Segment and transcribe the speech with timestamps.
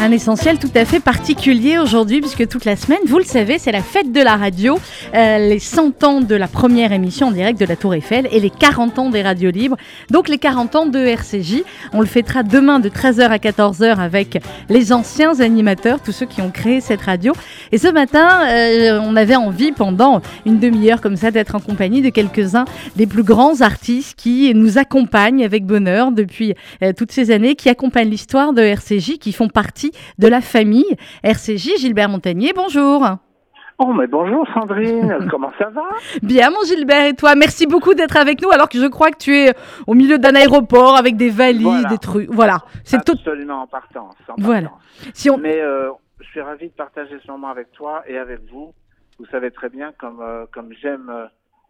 [0.00, 3.72] Un essentiel tout à fait particulier aujourd'hui puisque toute la semaine, vous le savez, c'est
[3.72, 4.78] la fête de la radio,
[5.12, 8.38] euh, les 100 ans de la première émission en direct de la Tour Eiffel et
[8.38, 9.76] les 40 ans des radios libres.
[10.08, 14.40] Donc les 40 ans de RCJ, on le fêtera demain de 13h à 14h avec
[14.68, 17.32] les anciens animateurs, tous ceux qui ont créé cette radio.
[17.72, 22.02] Et ce matin, euh, on avait envie pendant une demi-heure comme ça d'être en compagnie
[22.02, 26.54] de quelques-uns des plus grands artistes qui nous accompagnent avec bonheur depuis
[26.84, 29.87] euh, toutes ces années, qui accompagnent l'histoire de RCJ, qui font partie
[30.18, 31.78] de la famille RCJ.
[31.78, 33.04] Gilbert Montagnier, bonjour.
[33.80, 35.88] Oh, mais bonjour Sandrine, comment ça va?
[36.22, 37.36] Bien, mon Gilbert, et toi?
[37.36, 39.54] Merci beaucoup d'être avec nous, alors que je crois que tu es
[39.86, 42.28] au milieu d'un aéroport avec des valises, des trucs.
[42.28, 44.16] Voilà, c'est absolument en partance.
[44.36, 44.72] voilà.
[45.14, 45.38] Si on...
[45.38, 48.74] Mais euh, je suis ravi de partager ce moment avec toi et avec vous.
[49.20, 51.26] Vous savez très bien comme euh, comme j'aime euh,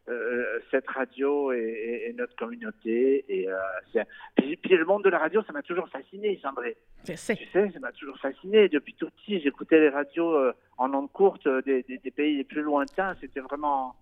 [0.08, 3.24] euh, cette radio et, notre communauté.
[3.28, 4.04] Et, euh,
[4.36, 6.76] puis, le monde de la radio, ça m'a toujours fasciné, Sandré.
[7.04, 8.68] Tu sais, ça m'a toujours fasciné.
[8.68, 12.62] Depuis tout petit, j'écoutais les radios euh, en ondes courtes des, des, pays les plus
[12.62, 13.16] lointains.
[13.20, 13.94] C'était vraiment,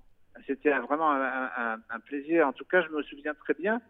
[0.47, 2.47] c'était vraiment un, un, plaisir.
[2.47, 3.81] En tout cas, je me souviens très bien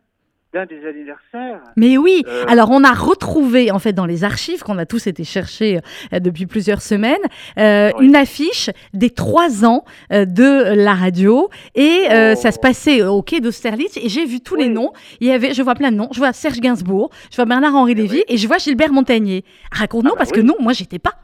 [0.52, 1.60] des anniversaires.
[1.76, 5.06] Mais oui, euh, alors on a retrouvé en fait dans les archives qu'on a tous
[5.06, 5.80] été chercher
[6.12, 7.20] euh, depuis plusieurs semaines
[7.58, 12.62] euh, une affiche des trois ans de la radio et ça se oh.
[12.62, 14.92] passait au quai d'Austerlitz et j'ai vu tous les noms.
[15.20, 16.08] Il y avait, je vois plein de noms.
[16.12, 19.44] Je vois Serge Gainsbourg, je vois Bernard-Henri eh Lévy et je vois Gilbert Montagnier.
[19.72, 21.14] Raconte-nous ah bah parce que non, moi j'étais pas.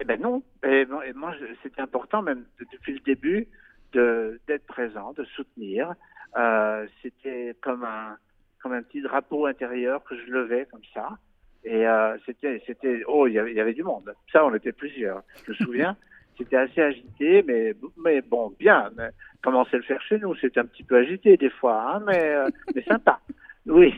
[0.00, 3.48] Eh ben non, et, moi c'était important même depuis le début
[3.94, 5.94] d'être présent, de soutenir.
[6.36, 8.16] Euh, c'était comme un
[8.62, 11.18] comme un petit drapeau intérieur que je levais comme ça.
[11.64, 14.12] Et euh, c'était c'était oh il y, avait, il y avait du monde.
[14.32, 15.22] Ça on était plusieurs.
[15.46, 15.96] Je me souviens.
[16.38, 18.90] c'était assez agité, mais mais bon bien.
[18.96, 19.10] Mais,
[19.42, 20.34] comment c'est le faire chez nous?
[20.36, 23.20] C'est un petit peu agité des fois, hein, mais euh, mais sympa.
[23.66, 23.94] Oui,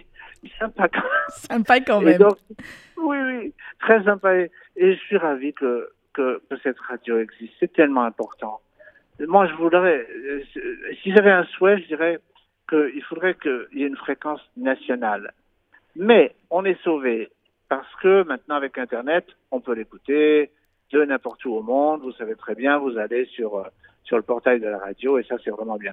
[0.60, 1.28] sympa quand même.
[1.28, 2.22] Sympa quand même.
[2.98, 4.36] oui oui, très sympa.
[4.36, 7.52] Et, et, je suis ravi que, que que cette radio existe.
[7.58, 8.60] C'est tellement important
[9.20, 10.42] moi, je voudrais, euh,
[11.02, 12.20] si j'avais un souhait, je dirais
[12.68, 15.32] qu'il faudrait qu'il y ait une fréquence nationale.
[15.94, 17.30] Mais on est sauvé
[17.68, 20.50] parce que maintenant, avec Internet, on peut l'écouter
[20.92, 22.02] de n'importe où au monde.
[22.02, 23.64] Vous savez très bien, vous allez sur, euh,
[24.06, 25.92] sur le portail de la radio et ça, c'est vraiment bien.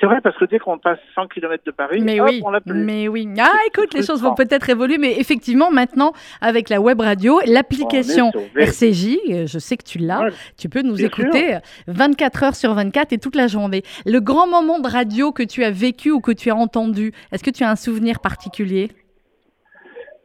[0.00, 2.60] C'est vrai parce que dès qu'on passe 100 km de Paris, mais oui, on l'a
[2.60, 2.74] plus.
[2.74, 3.28] Mais oui.
[3.38, 8.32] Ah, écoute, les choses vont peut-être évoluer, mais effectivement, maintenant, avec la web radio, l'application
[8.56, 13.12] RCJ, euh, je sais que tu l'as, tu peux nous écouter 24 heures sur 24
[13.12, 13.82] et toute la journée.
[14.04, 17.44] Le grand moment de radio que tu as vécu ou que tu as entendu, est-ce
[17.44, 18.90] que tu as un souvenir particulier?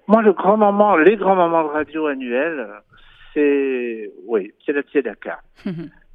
[0.07, 2.67] Moi, le grand moment, les grands moments de radio annuels,
[3.35, 5.41] c'est, oui, c'est la Tzedaka.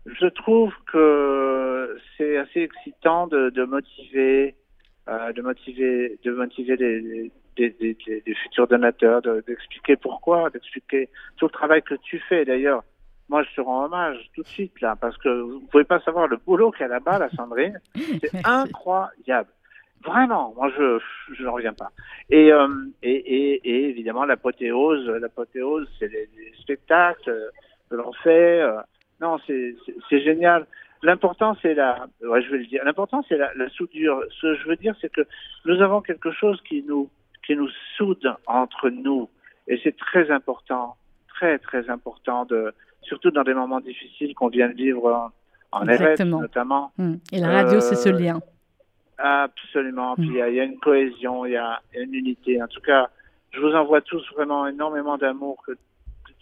[0.06, 4.54] Je trouve que c'est assez excitant de, de motiver,
[5.08, 11.82] euh, de motiver, de motiver les, des, futurs donateurs, d'expliquer pourquoi, d'expliquer tout le travail
[11.82, 12.44] que tu fais.
[12.44, 12.82] D'ailleurs,
[13.28, 16.28] moi, je te rends hommage tout de suite là, parce que vous pouvez pas savoir
[16.28, 17.80] le boulot qu'il y a là-bas, la Sandrine.
[17.94, 19.48] C'est incroyable.
[20.04, 20.98] Vraiment, moi, je
[21.32, 21.90] je n'en reviens pas.
[22.28, 22.68] Et, euh,
[23.02, 26.28] et, et, et, évidemment, l'apothéose, l'apothéose, c'est les,
[26.60, 27.50] spectacles
[27.88, 28.60] que l'on fait.
[28.60, 28.82] Euh,
[29.24, 30.66] non, c'est génial.
[31.02, 32.82] L'important, c'est la, ouais, je vais le dire.
[32.84, 34.22] L'important, c'est la, la, soudure.
[34.30, 35.22] Ce que je veux dire, c'est que
[35.64, 37.10] nous avons quelque chose qui nous,
[37.46, 39.28] qui nous soude entre nous,
[39.68, 40.96] et c'est très important,
[41.28, 45.30] très très important de, surtout dans des moments difficiles qu'on vient de vivre
[45.72, 45.84] en, en
[46.40, 46.92] notamment.
[46.98, 47.18] Hum.
[47.32, 48.40] Et la radio, c'est ce euh, lien.
[49.18, 50.16] Absolument.
[50.16, 50.48] Puis hum.
[50.48, 52.62] il y, a une cohésion, il y a une unité.
[52.62, 53.10] En tout cas,
[53.52, 55.72] je vous envoie tous vraiment énormément d'amour que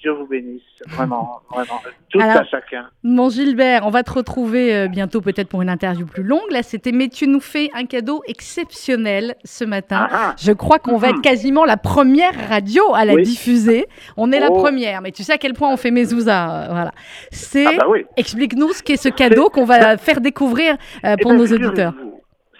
[0.03, 1.81] Dieu vous bénisse, vraiment, vraiment,
[2.11, 2.89] tout à chacun.
[3.05, 6.51] Mon Gilbert, on va te retrouver euh, bientôt peut-être pour une interview plus longue.
[6.51, 10.09] Là, c'était mais tu nous fais un cadeau exceptionnel ce matin.
[10.11, 10.35] Ah, ah.
[10.39, 11.23] Je crois qu'on va être mm-hmm.
[11.23, 13.87] quasiment la première radio à la diffuser.
[14.17, 14.57] On est la oh.
[14.57, 16.93] première, mais tu sais à quel point on fait mes zouzas, euh, voilà.
[17.31, 21.37] C'est, ah, bah explique-nous ce qu'est ce cadeau qu'on va faire découvrir euh, pour eh
[21.37, 21.95] ben, nos auditeurs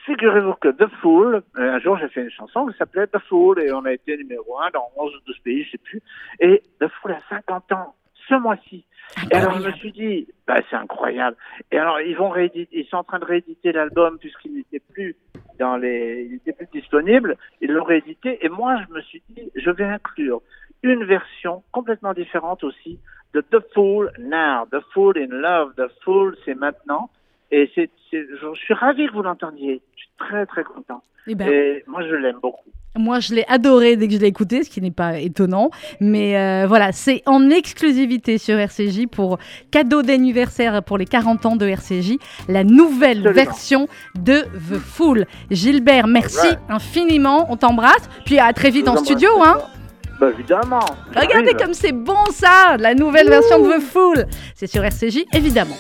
[0.07, 3.73] figurez-vous que The Fool, un jour j'ai fait une chanson qui s'appelait The Fool et
[3.73, 6.03] on a été numéro un dans 11 ou 12 pays, je sais plus.
[6.41, 7.95] Et The Fool a 50 ans
[8.29, 8.85] ce mois-ci.
[9.31, 11.37] Et alors je me suis dit, bah, c'est incroyable.
[11.71, 15.17] Et alors ils vont rééditer, ils sont en train de rééditer l'album puisqu'il n'était plus
[15.59, 17.37] dans les, il n'était plus disponible.
[17.61, 20.41] Ils l'ont réédité et moi je me suis dit, je vais inclure
[20.83, 22.99] une version complètement différente aussi
[23.35, 27.11] de The Fool Now, The Fool in Love, The Fool c'est maintenant.
[27.53, 29.83] Et c'est, je suis ravi que vous l'entendiez.
[29.95, 31.03] Je suis très très content.
[31.27, 32.71] Eh ben, et moi, je l'aime beaucoup.
[32.97, 35.71] Moi, je l'ai adoré dès que je l'ai écouté, ce qui n'est pas étonnant.
[36.01, 39.39] Mais euh, voilà, c'est en exclusivité sur RCJ pour
[39.71, 42.17] cadeau d'anniversaire pour les 40 ans de RCJ,
[42.49, 45.27] la nouvelle version de The Fool.
[45.51, 47.47] Gilbert, merci infiniment.
[47.51, 48.09] On t'embrasse.
[48.27, 49.31] Puis à très vite en studio.
[49.43, 49.59] Hein.
[50.21, 50.85] Bah, évidemment.
[51.17, 54.27] Regardez comme c'est bon ça, la nouvelle version de The Fool.
[54.55, 55.77] C'est sur RCJ, évidemment.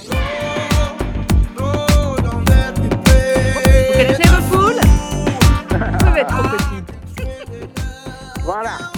[8.44, 8.91] 完了。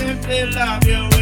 [0.00, 1.13] Voilà.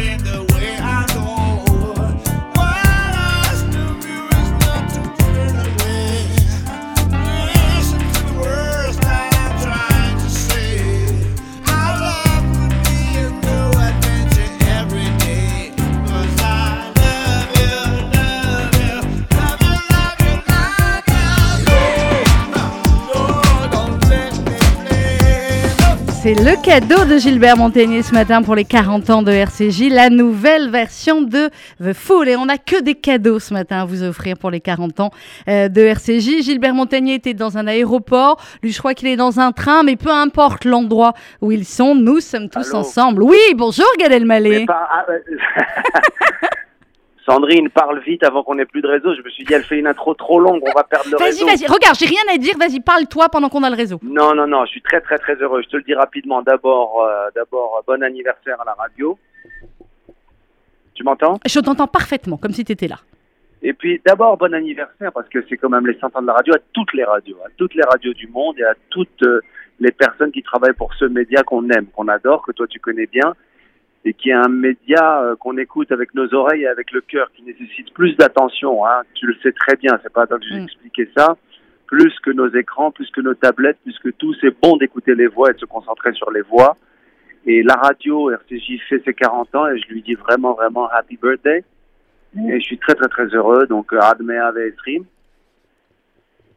[26.23, 30.09] C'est le cadeau de Gilbert Montagnier ce matin pour les 40 ans de RCJ, la
[30.09, 31.49] nouvelle version de
[31.83, 32.29] The Fool.
[32.29, 35.11] Et on n'a que des cadeaux ce matin à vous offrir pour les 40 ans
[35.49, 36.41] euh, de RCJ.
[36.41, 38.41] Gilbert Montagnier était dans un aéroport.
[38.61, 41.11] Lui, je crois qu'il est dans un train, mais peu importe l'endroit
[41.41, 43.21] où ils sont, nous sommes tous ensemble.
[43.21, 44.65] Oui, bonjour Gad Elmaleh.
[47.25, 49.15] Sandrine parle vite avant qu'on ait plus de réseau.
[49.15, 51.45] Je me suis dit, elle fait une intro trop longue, on va perdre le réseau.
[51.45, 52.55] Vas-y, vas-y, regarde, j'ai rien à dire.
[52.57, 53.99] Vas-y, parle-toi pendant qu'on a le réseau.
[54.03, 55.61] Non, non, non, je suis très, très, très heureux.
[55.63, 56.41] Je te le dis rapidement.
[56.41, 59.17] D'abord, euh, d'abord, bon anniversaire à la radio.
[60.95, 61.39] Tu m'entends?
[61.45, 62.97] Je t'entends parfaitement, comme si tu étais là.
[63.61, 66.33] Et puis, d'abord, bon anniversaire, parce que c'est quand même les 100 ans de la
[66.33, 69.39] radio, à toutes les radios, à toutes les radios du monde et à toutes euh,
[69.79, 73.05] les personnes qui travaillent pour ce média qu'on aime, qu'on adore, que toi tu connais
[73.05, 73.33] bien
[74.05, 77.31] et qui est un média euh, qu'on écoute avec nos oreilles et avec le cœur,
[77.33, 78.85] qui nécessite plus d'attention.
[78.85, 79.03] Hein.
[79.13, 80.65] Tu le sais très bien, c'est pas à toi que je vais mm.
[80.65, 81.37] expliquer ça.
[81.87, 85.27] Plus que nos écrans, plus que nos tablettes, plus que tout, c'est bon d'écouter les
[85.27, 86.75] voix et de se concentrer sur les voix.
[87.45, 91.17] Et la radio, RCJ fait ses 40 ans et je lui dis vraiment, vraiment happy
[91.21, 91.63] birthday.
[92.35, 93.67] Et je suis très, très, très heureux.
[93.67, 95.05] Donc, Admea Stream.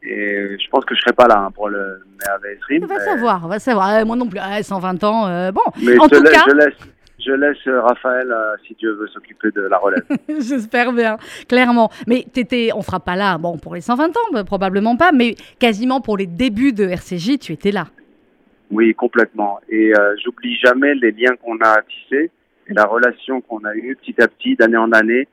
[0.01, 2.83] Et je pense que je serai pas là hein, pour le Meave Stream.
[2.83, 4.05] On va savoir, on va savoir.
[4.05, 5.61] moi non plus, 120 ans, euh, bon.
[5.83, 6.75] Mais en tout cas, je laisse,
[7.27, 10.03] je laisse euh, Raphaël, euh, si Dieu veut, s'occuper de la relève.
[10.29, 11.89] J'espère bien, clairement.
[12.07, 15.35] Mais t'étais, on fera pas là, bon, pour les 120 ans, bah, probablement pas, mais
[15.59, 17.87] quasiment pour les débuts de RCJ, tu étais là.
[18.71, 19.59] Oui, complètement.
[19.69, 22.31] Et euh, j'oublie jamais les liens qu'on a tissés
[22.67, 25.27] et la relation qu'on a eue petit à petit, d'année en année,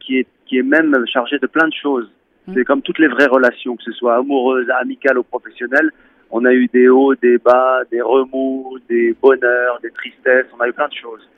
[0.00, 2.10] qui, est, qui est même chargée de plein de choses.
[2.46, 2.54] Mmh.
[2.54, 5.92] C'est comme toutes les vraies relations, que ce soit amoureuses, amicales ou professionnelles
[6.30, 10.68] on a eu des hauts, des bas, des remous, des bonheurs, des tristesses, on a
[10.68, 11.28] eu plein de choses.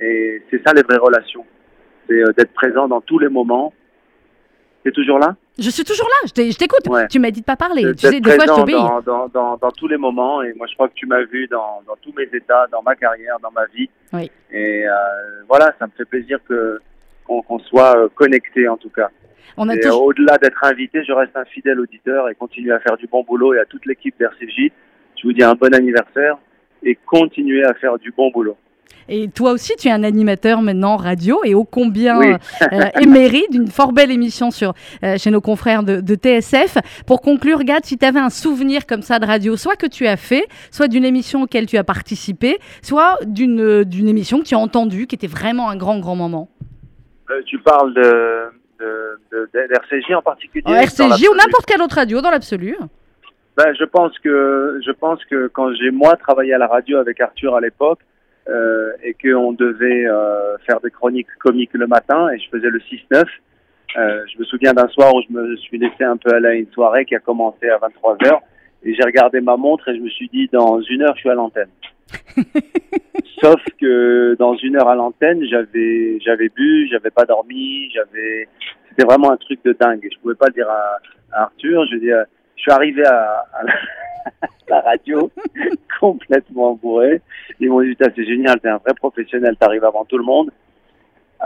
[0.00, 1.44] Et c'est ça les vraies relations.
[2.08, 3.72] C'est euh, d'être présent dans tous les moments.
[4.82, 5.36] Tu es toujours là?
[5.58, 6.88] Je suis toujours là, je t'écoute.
[7.10, 7.82] Tu m'as dit de pas parler.
[7.96, 8.76] tu sais, des fois, je t'obéis.
[9.04, 10.40] Dans, dans, dans, tous les moments.
[10.42, 12.94] Et moi, je crois que tu m'as vu dans, dans tous mes états, dans ma
[12.94, 13.90] carrière, dans ma vie.
[14.12, 14.30] Oui.
[14.52, 14.92] Et euh,
[15.48, 16.80] voilà, ça me fait plaisir que
[17.26, 19.10] qu'on soit euh, connecté en tout cas.
[19.56, 23.54] Au-delà d'être invité, je reste un fidèle auditeur et continue à faire du bon boulot.
[23.54, 24.70] Et à toute l'équipe d'RCJ,
[25.16, 26.38] je vous dis un bon anniversaire
[26.82, 28.56] et continuez à faire du bon boulot.
[29.08, 32.36] Et toi aussi, tu es un animateur maintenant radio et ô combien euh,
[33.00, 36.76] émérite d'une fort belle émission sur, euh, chez nos confrères de, TSF.
[37.06, 40.06] Pour conclure, Gad, si tu avais un souvenir comme ça de radio, soit que tu
[40.06, 44.54] as fait, soit d'une émission auquel tu as participé, soit d'une d'une émission que tu
[44.54, 46.50] as entendue, qui était vraiment un grand, grand moment.
[47.30, 52.30] Euh, tu parles de, de, RCJ en particulier RCJ ou n'importe quelle autre radio dans
[52.30, 52.76] l'absolu.
[53.56, 57.20] Ben, je pense que je pense que quand j'ai moi travaillé à la radio avec
[57.20, 57.98] Arthur à l'époque
[58.48, 62.78] euh, et qu'on devait euh, faire des chroniques comiques le matin et je faisais le
[62.78, 63.24] 6-9,
[63.96, 66.54] euh, je me souviens d'un soir où je me suis laissé un peu aller à
[66.54, 68.40] une soirée qui a commencé à 23 h
[68.84, 71.30] et j'ai regardé ma montre et je me suis dit dans une heure je suis
[71.30, 71.70] à l'antenne.
[73.42, 78.48] Sauf que dans une heure à l'antenne, j'avais j'avais bu, j'avais pas dormi, j'avais
[78.98, 80.04] c'était vraiment un truc de dingue.
[80.04, 80.98] Et je pouvais pas le dire à,
[81.32, 81.86] Arthur.
[81.90, 83.44] Je dis, Je suis arrivé à,
[84.68, 85.30] la, radio
[86.00, 87.22] complètement bourré.
[87.60, 90.50] Ils m'ont dit, c'est génial, t'es un vrai professionnel, t'arrives avant tout le monde.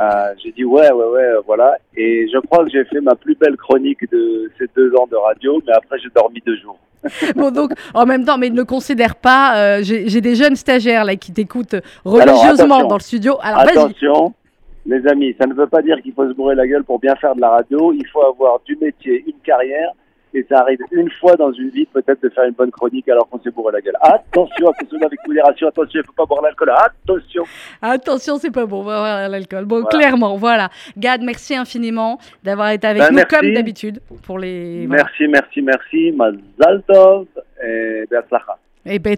[0.00, 1.76] Euh, j'ai dit ouais, ouais, ouais, voilà.
[1.94, 5.16] Et je crois que j'ai fait ma plus belle chronique de ces deux ans de
[5.16, 6.78] radio, mais après j'ai dormi deux jours.
[7.36, 11.16] bon, donc, en même temps, mais ne considère pas, euh, j'ai des jeunes stagiaires là
[11.16, 13.36] qui t'écoutent religieusement dans le studio.
[13.42, 14.34] Alors, attention,
[14.86, 17.14] les amis, ça ne veut pas dire qu'il faut se bourrer la gueule pour bien
[17.16, 17.92] faire de la radio.
[17.92, 19.90] Il faut avoir du métier, une carrière
[20.34, 23.28] et ça arrive une fois dans une vie peut-être de faire une bonne chronique alors
[23.28, 23.96] qu'on s'est bourré la gueule.
[24.00, 27.44] Attention, attention avec modération, attention, il faut pas boire l'alcool, attention.
[27.80, 29.64] Attention, c'est pas bon, boire l'alcool.
[29.64, 30.70] Bon, clairement, voilà.
[30.96, 34.86] Gad, merci infiniment d'avoir été avec ben, nous comme d'habitude pour les.
[34.88, 36.12] Merci, merci, merci.
[36.12, 37.26] Mazal tov
[37.64, 38.58] et Beatzlacha.
[38.84, 39.16] Et eh ben,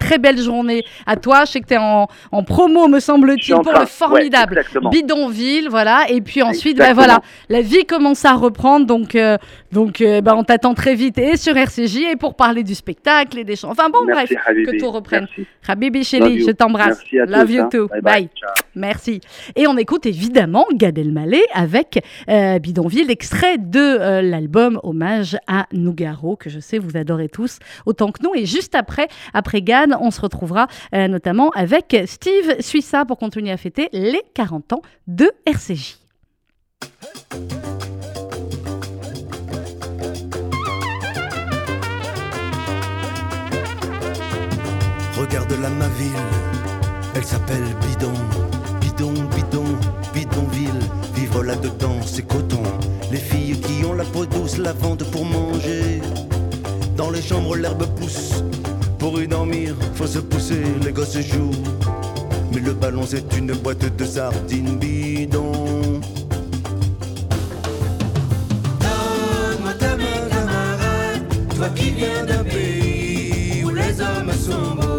[0.00, 1.44] très belle journée à toi.
[1.44, 5.68] Je sais que tu es en, en, promo, me semble-t-il, pour le formidable bidonville.
[5.70, 6.06] Voilà.
[6.08, 8.84] Et puis ensuite, ben, voilà, la vie commence à reprendre.
[8.84, 9.38] Donc, euh,
[9.70, 13.38] donc euh, ben, on t'attend très vite et sur RCJ et pour parler du spectacle
[13.38, 13.70] et des chants.
[13.70, 15.28] Enfin bon, bref, que tout reprenne.
[15.68, 17.00] Habibi Chéli, je t'embrasse.
[17.12, 17.68] Love you hein.
[17.70, 17.88] too.
[18.02, 18.28] Bye.
[18.74, 19.20] Merci.
[19.54, 26.34] Et on écoute évidemment Gad Elmaleh avec euh, Bidonville, extrait de l'album Hommage à Nougaro,
[26.34, 28.34] que je sais vous adorez tous autant que nous.
[28.34, 29.62] Et juste après, après, après
[30.00, 34.82] on se retrouvera euh, notamment avec Steve Suissa pour continuer à fêter les 40 ans
[35.06, 35.98] de RCJ.
[45.18, 46.10] Regarde-la ma ville,
[47.14, 48.12] elle s'appelle Bidon,
[48.80, 49.64] Bidon, Bidon,
[50.14, 50.70] Bidonville.
[51.14, 52.62] Vivre là-dedans, c'est coton.
[53.10, 56.00] Les filles qui ont la peau douce la vendent pour manger.
[56.96, 58.42] Dans les chambres, l'herbe pousse
[59.10, 61.62] pour y dormir, faut se pousser, les gosses jouent.
[62.52, 65.52] Mais le ballon c'est une boîte de sardines bidon.
[68.82, 71.22] Donne-moi ta main camarade,
[71.54, 74.95] toi qui viens d'un pays où les hommes sont beaux.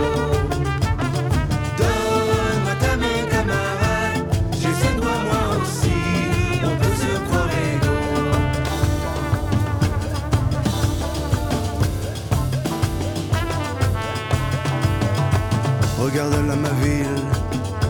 [16.00, 17.08] Regarde là ma ville,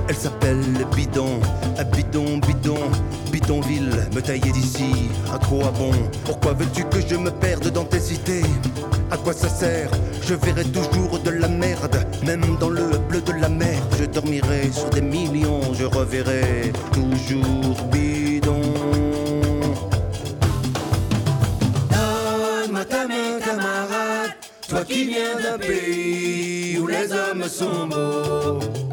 [0.07, 0.63] elle s'appelle
[0.95, 1.41] Bidon,
[1.77, 2.79] à Bidon, Bidon,
[3.31, 5.91] Bidonville, me tailler d'ici, à quoi bon.
[6.23, 8.43] Pourquoi veux-tu que je me perde dans tes cités?
[9.11, 9.89] À quoi ça sert?
[10.25, 13.79] Je verrai toujours de la merde, même dans le bleu de la mer.
[13.99, 18.61] Je dormirai sur des millions, je reverrai toujours Bidon.
[21.91, 24.31] Donne-moi ta main, camarade,
[24.67, 26.36] toi qui viens d'un pays
[26.99, 28.86] les hommes sont beaux.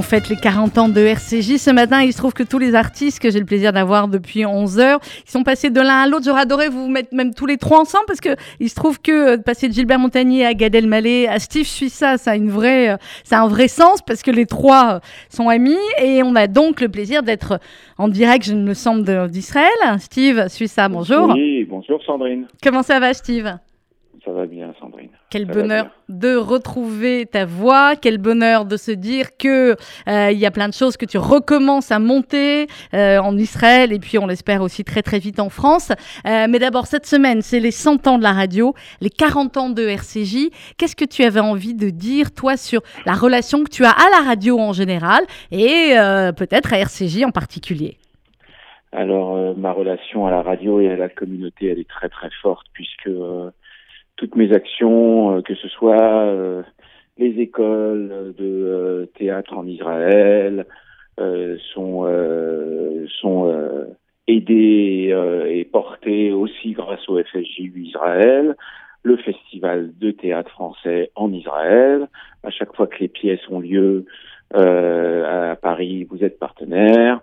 [0.00, 1.58] On fête les 40 ans de RCJ.
[1.58, 4.46] Ce matin, il se trouve que tous les artistes que j'ai le plaisir d'avoir depuis
[4.46, 6.24] 11 heures, ils sont passés de l'un à l'autre.
[6.24, 8.30] J'aurais adoré vous mettre même tous les trois ensemble parce que
[8.60, 12.16] il se trouve que euh, passer de Gilbert Montagnier à Gad Elmaleh à Steve Suissa,
[12.16, 15.00] ça a une vraie, euh, ça a un vrai sens parce que les trois euh,
[15.28, 17.60] sont amis et on a donc le plaisir d'être
[17.98, 19.68] en direct, je me semble, d'Israël.
[19.98, 21.28] Steve Suissa, bonjour.
[21.34, 22.46] Oui, bonjour Sandrine.
[22.62, 23.52] Comment ça va, Steve?
[24.24, 24.59] Ça va bien,
[25.30, 29.76] Quel bonheur de retrouver ta voix, quel bonheur de se dire que
[30.08, 33.92] euh, il y a plein de choses que tu recommences à monter euh, en Israël
[33.92, 35.92] et puis on l'espère aussi très très vite en France.
[36.26, 39.70] Euh, mais d'abord cette semaine, c'est les 100 ans de la radio, les 40 ans
[39.70, 40.50] de RCJ.
[40.76, 44.10] Qu'est-ce que tu avais envie de dire toi sur la relation que tu as à
[44.10, 45.22] la radio en général
[45.52, 45.94] et
[46.36, 47.98] peut-être à RCJ en particulier?
[48.90, 52.66] Alors ma relation à la radio et à la communauté, elle est très très forte
[52.72, 53.08] puisque
[54.20, 56.62] toutes mes actions, euh, que ce soit euh,
[57.16, 60.66] les écoles de euh, théâtre en Israël,
[61.74, 62.06] sont
[63.20, 63.52] sont
[64.26, 65.14] aidées
[65.50, 68.56] et portées aussi grâce au FSJ Israël,
[69.02, 72.08] le festival de théâtre français en Israël.
[72.42, 74.06] À chaque fois que les pièces ont lieu
[74.54, 77.20] à Paris, vous êtes partenaire.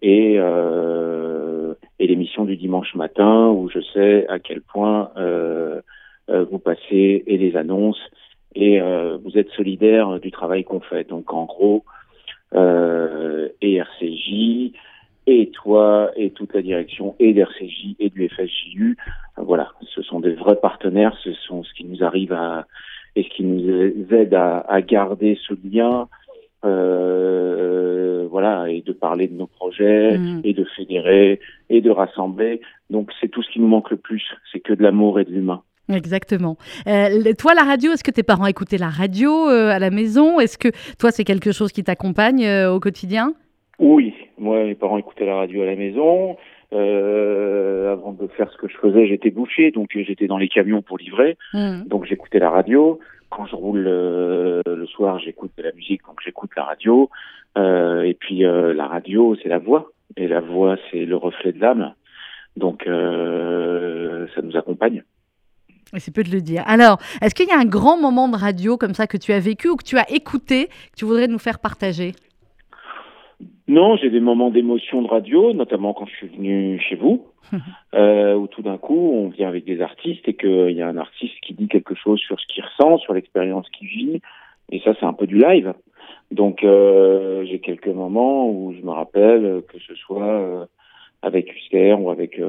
[0.00, 5.80] Et, et l'émission du dimanche matin où je sais à quel point euh,
[6.50, 8.00] vous passez et les annonces
[8.54, 11.08] et vous êtes solidaire du travail qu'on fait.
[11.08, 11.84] Donc en gros,
[12.54, 14.72] et RCJ,
[15.26, 18.96] et toi, et toute la direction, et d'RCJ, et du FSJU,
[19.36, 22.66] voilà, ce sont des vrais partenaires, ce sont ce qui nous arrive à,
[23.16, 26.08] et ce qui nous aide à, à garder ce lien,
[26.64, 30.40] euh, voilà, et de parler de nos projets, mm.
[30.44, 32.60] et de fédérer, et de rassembler.
[32.90, 35.30] Donc c'est tout ce qui nous manque le plus, c'est que de l'amour et de
[35.30, 35.62] l'humain.
[35.94, 36.56] Exactement.
[36.86, 40.40] Euh, toi, la radio, est-ce que tes parents écoutaient la radio euh, à la maison?
[40.40, 40.68] Est-ce que
[40.98, 43.34] toi, c'est quelque chose qui t'accompagne euh, au quotidien?
[43.78, 46.36] Oui, moi, mes parents écoutaient la radio à la maison.
[46.72, 50.98] Avant de faire ce que je faisais, j'étais boucher, donc j'étais dans les camions pour
[50.98, 51.36] livrer.
[51.52, 51.82] Mm.
[51.86, 56.50] Donc j'écoutais la radio quand je roule le soir, j'écoute de la musique, donc j'écoute
[56.56, 57.10] la radio.
[57.56, 61.94] Et puis la radio, c'est la voix, et la voix, c'est le reflet de l'âme.
[62.56, 65.02] Donc ça nous accompagne.
[65.98, 66.62] C'est peu de le dire.
[66.66, 69.40] Alors, est-ce qu'il y a un grand moment de radio comme ça que tu as
[69.40, 72.12] vécu ou que tu as écouté, que tu voudrais nous faire partager?
[73.68, 77.26] Non, j'ai des moments d'émotion de radio, notamment quand je suis venu chez vous,
[77.94, 80.96] euh, où tout d'un coup, on vient avec des artistes et qu'il y a un
[80.96, 84.20] artiste qui dit quelque chose sur ce qu'il ressent, sur l'expérience qu'il vit,
[84.72, 85.72] et ça, c'est un peu du live.
[86.30, 90.64] Donc, euh, j'ai quelques moments où je me rappelle que ce soit euh,
[91.22, 92.40] avec Husker ou avec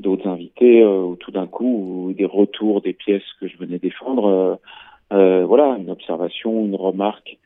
[0.00, 3.78] d'autres invités, euh, où tout d'un coup, ou des retours des pièces que je venais
[3.78, 4.58] défendre,
[5.10, 7.38] voilà, une observation, une remarque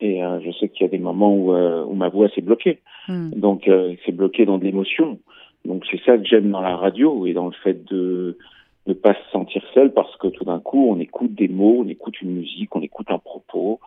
[0.00, 2.40] et euh, je sais qu'il y a des moments où, euh, où ma voix s'est
[2.40, 2.80] bloquée.
[3.08, 3.30] Hmm.
[3.30, 5.18] Donc, euh, c'est bloqué dans de l'émotion.
[5.64, 8.38] Donc, c'est ça que j'aime dans la radio et dans le fait de
[8.86, 11.88] ne pas se sentir seul parce que tout d'un coup, on écoute des mots, on
[11.88, 13.78] écoute une musique, on écoute un propos,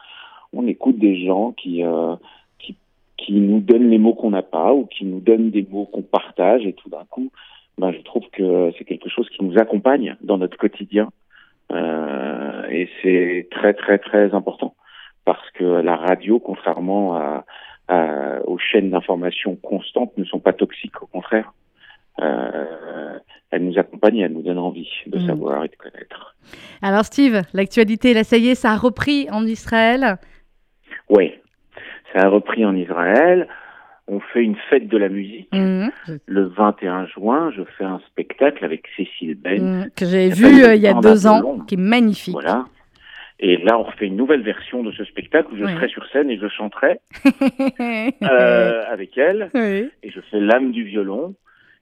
[0.53, 1.81] on écoute des gens qui,
[2.59, 2.75] qui,
[3.17, 6.03] qui nous donnent les mots qu'on n'a pas ou qui nous donnent des mots qu'on
[6.03, 7.31] partage et tout d'un coup,
[7.77, 11.09] ben, je trouve que c'est quelque chose qui nous accompagne dans notre quotidien.
[11.71, 14.75] et c'est très, très, très important
[15.25, 17.45] parce que la radio, contrairement à,
[18.45, 21.53] aux chaînes d'information constantes, ne sont pas toxiques, au contraire.
[22.21, 23.17] Euh,
[23.51, 25.27] elles nous accompagnent et elles nous donnent envie de mm.
[25.27, 26.35] savoir et de connaître.
[26.81, 30.17] Alors Steve, l'actualité, là ça y est, ça a repris en Israël?
[31.09, 31.33] Oui,
[32.13, 33.47] ça a repris en Israël.
[34.07, 35.49] On fait une fête de la musique.
[35.53, 35.87] Mm.
[36.25, 39.89] Le 21 juin, je fais un spectacle avec Cécile Ben.
[39.95, 42.33] que j'ai vu euh, il y a deux ans, qui est magnifique.
[42.33, 42.65] Voilà,
[43.39, 46.29] et là, on refait une nouvelle version de ce spectacle où je serai sur scène
[46.29, 47.01] et je chanterai
[48.23, 49.49] euh, avec elle.
[49.53, 51.35] Et je fais l'âme du violon.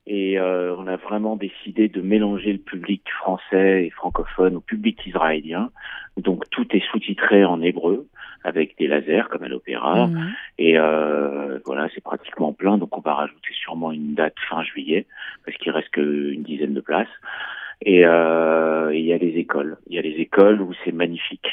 [0.07, 4.99] Et euh, on a vraiment décidé de mélanger le public français et francophone au public
[5.05, 5.69] israélien.
[6.17, 8.07] Donc tout est sous-titré en hébreu
[8.43, 10.07] avec des lasers comme à l'opéra.
[10.07, 10.33] Mhm.
[10.57, 12.77] Et euh, voilà, c'est pratiquement plein.
[12.77, 15.05] Donc on va rajouter sûrement une date fin juillet
[15.45, 17.07] parce qu'il reste qu'une dizaine de places.
[17.83, 19.77] Et euh, il y a les écoles.
[19.87, 21.47] Il y a les écoles où c'est magnifique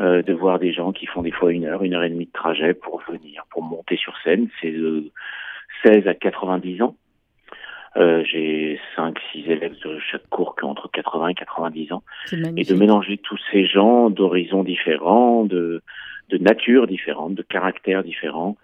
[0.00, 2.26] euh, de voir des gens qui font des fois une heure, une heure et demie
[2.26, 4.48] de trajet pour venir, pour monter sur scène.
[4.60, 5.10] C'est de
[5.84, 6.96] 16 à 90 ans.
[7.96, 12.02] Euh, j'ai 5, 6 élèves de chaque cours qui ont entre 80 et 90 ans.
[12.56, 15.82] Et de mélanger tous ces gens d'horizons différents, de,
[16.30, 18.56] de nature différentes, de caractères différents,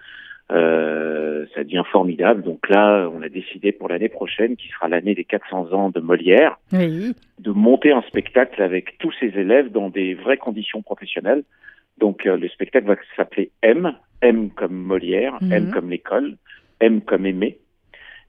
[0.51, 2.43] euh, ça devient formidable.
[2.43, 6.01] Donc là, on a décidé pour l'année prochaine, qui sera l'année des 400 ans de
[6.01, 11.45] Molière, de monter un spectacle avec tous ces élèves dans des vraies conditions professionnelles.
[11.99, 15.71] Donc euh, le spectacle va s'appeler M, M comme Molière, M mhm.
[15.73, 16.37] comme l'école,
[16.81, 17.59] M comme aimer.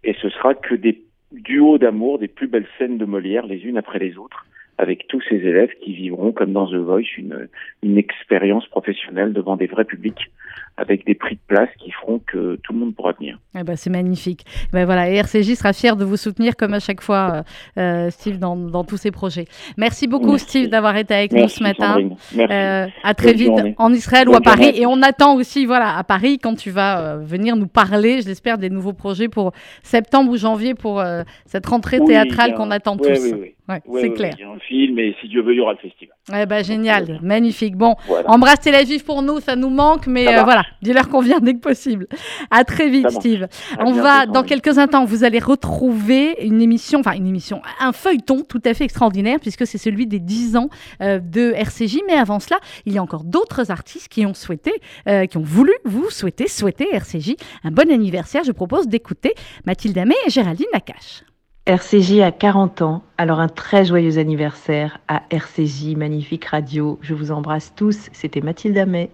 [0.03, 3.77] Et ce sera que des duos d'amour, des plus belles scènes de Molière, les unes
[3.77, 4.45] après les autres
[4.79, 7.49] avec tous ces élèves qui vivront, comme dans The Voice, une,
[7.83, 10.31] une expérience professionnelle devant des vrais publics,
[10.79, 13.37] avec des prix de place qui feront que tout le monde pourra venir.
[13.57, 14.45] Eh ben, c'est magnifique.
[14.71, 17.43] Ben voilà, et RCJ sera fier de vous soutenir comme à chaque fois,
[17.77, 19.45] euh, euh, Steve, dans, dans, tous ces projets.
[19.77, 21.97] Merci beaucoup, Steve, d'avoir été avec nous ce matin.
[22.37, 24.71] Euh, à très vite en Israël ou à Paris.
[24.75, 28.27] Et on attend aussi, voilà, à Paris, quand tu vas euh, venir nous parler, je
[28.27, 29.51] l'espère, des nouveaux projets pour
[29.83, 31.03] septembre ou janvier pour
[31.45, 33.33] cette rentrée théâtrale qu'on attend tous.
[33.33, 33.53] Oui,
[33.87, 34.33] oui, c'est clair.
[34.37, 36.15] Il y a un film et si Dieu veut, il y aura le festival.
[36.33, 37.75] Eh ben, génial, magnifique.
[37.75, 41.53] Bon, embrasse Tel Aviv pour nous, ça nous manque, mais voilà, dis-leur qu'on vient dès
[41.53, 42.07] que possible.
[42.49, 43.47] À très vite, Steve.
[43.77, 48.41] On va, dans quelques instants, vous allez retrouver une émission, enfin une émission, un feuilleton
[48.41, 50.69] tout à fait extraordinaire, puisque c'est celui des 10 ans
[51.03, 51.99] euh, de RCJ.
[52.07, 52.57] Mais avant cela,
[52.87, 54.73] il y a encore d'autres artistes qui ont souhaité,
[55.07, 58.43] euh, qui ont voulu vous souhaiter, souhaiter RCJ un bon anniversaire.
[58.43, 59.35] Je propose d'écouter
[59.67, 61.25] Mathilde Amé et Géraldine Nakache.
[61.67, 66.97] RCJ a 40 ans, alors un très joyeux anniversaire à RCJ, magnifique radio.
[67.03, 69.11] Je vous embrasse tous, c'était Mathilde Amet.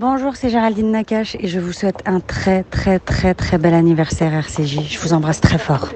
[0.00, 4.32] Bonjour, c'est Géraldine Nakache et je vous souhaite un très très très très bel anniversaire
[4.32, 4.80] RCJ.
[4.88, 5.90] Je vous embrasse très fort.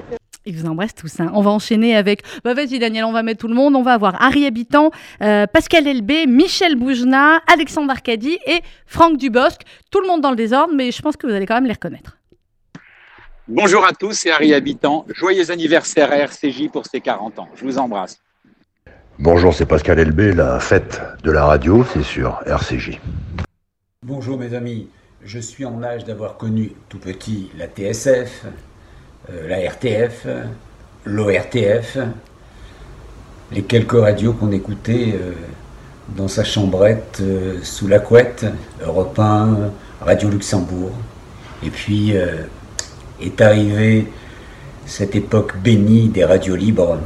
[0.45, 1.19] Il vous embrasse tous.
[1.19, 1.31] Hein.
[1.33, 2.21] On va enchaîner avec.
[2.43, 3.75] Bah, vas-y, Daniel, on va mettre tout le monde.
[3.75, 4.91] On va avoir Harry Habitant,
[5.23, 9.61] euh, Pascal Elbé, Michel Boujna, Alexandre Arcadi et Franck Dubosc.
[9.89, 11.73] Tout le monde dans le désordre, mais je pense que vous allez quand même les
[11.73, 12.15] reconnaître.
[13.47, 15.07] Bonjour à tous, c'est Harry Habitant.
[15.15, 17.49] Joyeux anniversaire à RCJ pour ses 40 ans.
[17.55, 18.19] Je vous embrasse.
[19.17, 20.31] Bonjour, c'est Pascal Elbé.
[20.31, 22.99] La fête de la radio, c'est sur RCJ.
[24.07, 24.87] Bonjour mes amis,
[25.23, 28.45] je suis en âge d'avoir connu tout petit la TSF,
[29.31, 30.27] euh, la RTF,
[31.05, 31.97] l'ORTF,
[33.51, 35.31] les quelques radios qu'on écoutait euh,
[36.15, 38.45] dans sa chambrette euh, sous la couette,
[38.79, 40.91] Europe 1, Radio Luxembourg.
[41.63, 42.13] Et puis
[43.19, 44.05] est arrivée
[44.85, 46.99] cette époque bénie des radios libres.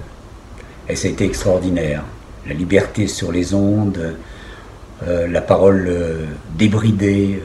[0.90, 2.04] Et ça a été extraordinaire.
[2.46, 4.18] La liberté sur les ondes,
[5.08, 5.90] la parole
[6.58, 7.42] débridée,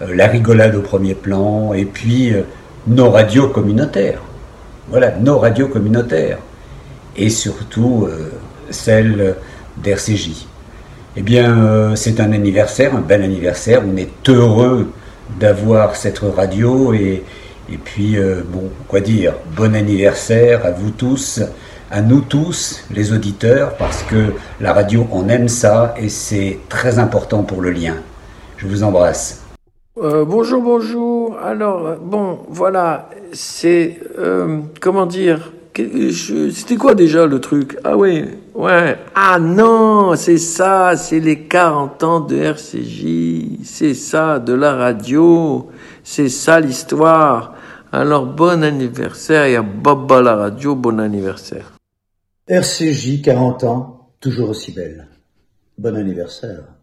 [0.00, 2.32] la rigolade au premier plan, et puis
[2.88, 4.20] nos radios communautaires.
[4.88, 6.38] Voilà, nos radios communautaires.
[7.16, 8.32] Et surtout euh,
[8.70, 9.36] celle
[9.82, 10.46] d'RCJ.
[11.16, 13.82] Eh bien, euh, c'est un anniversaire, un bel anniversaire.
[13.86, 14.90] On est heureux
[15.38, 17.24] d'avoir cette radio et,
[17.70, 21.40] et puis, euh, bon, quoi dire, bon anniversaire à vous tous,
[21.90, 26.98] à nous tous, les auditeurs, parce que la radio, on aime ça et c'est très
[26.98, 27.94] important pour le lien.
[28.56, 29.44] Je vous embrasse.
[29.98, 31.38] Euh, bonjour, bonjour.
[31.38, 37.78] Alors, bon, voilà, c'est, euh, comment dire, c'était quoi déjà le truc?
[37.84, 38.24] Ah oui,
[38.54, 38.96] ouais.
[39.14, 45.68] Ah non, c'est ça, c'est les 40 ans de RCJ, c'est ça, de la radio,
[46.04, 47.54] c'est ça l'histoire.
[47.92, 51.77] Alors, bon anniversaire et à Baba la radio, bon anniversaire.
[52.50, 55.06] RCJ, 40 ans, toujours aussi belle.
[55.76, 56.77] Bon anniversaire.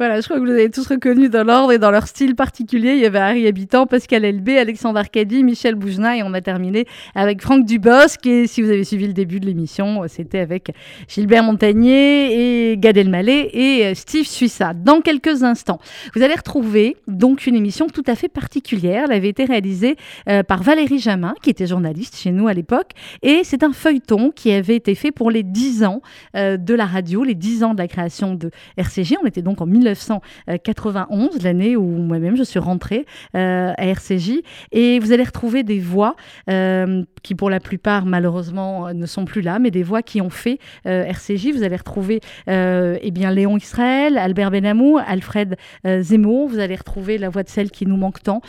[0.00, 2.92] Voilà, je crois que vous avez tous reconnus dans l'ordre et dans leur style particulier.
[2.92, 6.86] Il y avait Harry Habitant, Pascal Elbé, Alexandre Arcadi, Michel Boujna et on a terminé
[7.14, 8.24] avec Franck Dubosc.
[8.24, 10.72] Et si vous avez suivi le début de l'émission, c'était avec
[11.06, 14.72] Gilbert Montagnier et Gad Elmaleh et euh, Steve Suissa.
[14.72, 15.80] Dans quelques instants,
[16.14, 19.04] vous allez retrouver donc une émission tout à fait particulière.
[19.10, 19.96] Elle avait été réalisée
[20.30, 22.92] euh, par Valérie Jamin, qui était journaliste chez nous à l'époque.
[23.20, 26.00] Et c'est un feuilleton qui avait été fait pour les 10 ans
[26.36, 29.16] euh, de la radio, les 10 ans de la création de RCG.
[29.22, 34.40] On était donc en 19 1991, l'année où moi-même je suis rentrée euh, à RCJ.
[34.72, 36.16] Et vous allez retrouver des voix
[36.48, 40.30] euh, qui, pour la plupart, malheureusement, ne sont plus là, mais des voix qui ont
[40.30, 41.52] fait euh, RCJ.
[41.52, 46.48] Vous allez retrouver eh bien, Léon Israël, Albert Benamou, Alfred Zemmour.
[46.48, 48.40] Vous allez retrouver la voix de celle qui nous manque tant,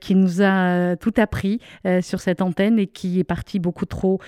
[0.00, 1.60] qui nous a tout appris
[2.00, 4.20] sur cette antenne et qui est partie beaucoup trop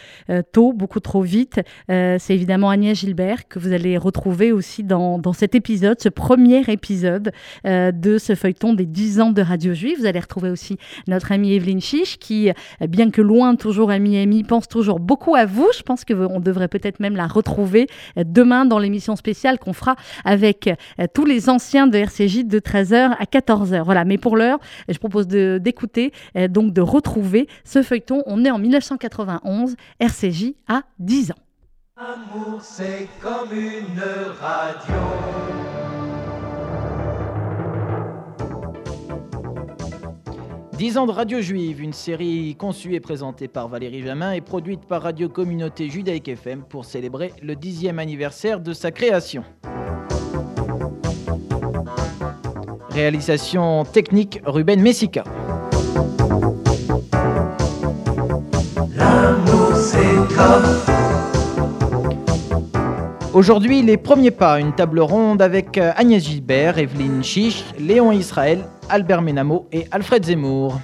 [0.53, 1.61] tôt, beaucoup trop vite.
[1.89, 6.38] C'est évidemment Agnès Gilbert que vous allez retrouver aussi dans, dans cet épisode, ce premier
[6.39, 7.33] premier épisode
[7.67, 9.99] euh, de ce feuilleton des 10 ans de Radio Juive.
[9.99, 14.17] Vous allez retrouver aussi notre amie Evelyne Chiche qui, euh, bien que loin toujours amie
[14.17, 15.69] amie, pense toujours beaucoup à vous.
[15.77, 19.97] Je pense qu'on devrait peut-être même la retrouver euh, demain dans l'émission spéciale qu'on fera
[20.25, 20.71] avec
[21.13, 23.83] tous les anciens de RCJ de 13h à 14h.
[23.83, 26.13] Voilà, mais pour l'heure, je propose d'écouter,
[26.51, 28.23] donc de retrouver ce feuilleton.
[28.27, 31.49] On est en 1991, RCJ a 10 ans.
[32.01, 34.01] Amour, c'est comme une
[34.41, 35.78] radio.
[40.79, 44.85] 10 ans de Radio Juive, une série conçue et présentée par Valérie Jamin et produite
[44.85, 49.43] par Radio Communauté Judaïque FM pour célébrer le dixième anniversaire de sa création.
[52.91, 55.25] Réalisation technique Ruben Messica.
[63.35, 68.65] Aujourd'hui, les premiers pas, une table ronde avec euh, Agnès Gilbert, Evelyne Chiche, Léon Israël,
[68.89, 70.81] Albert Ménamo et Alfred Zemmour.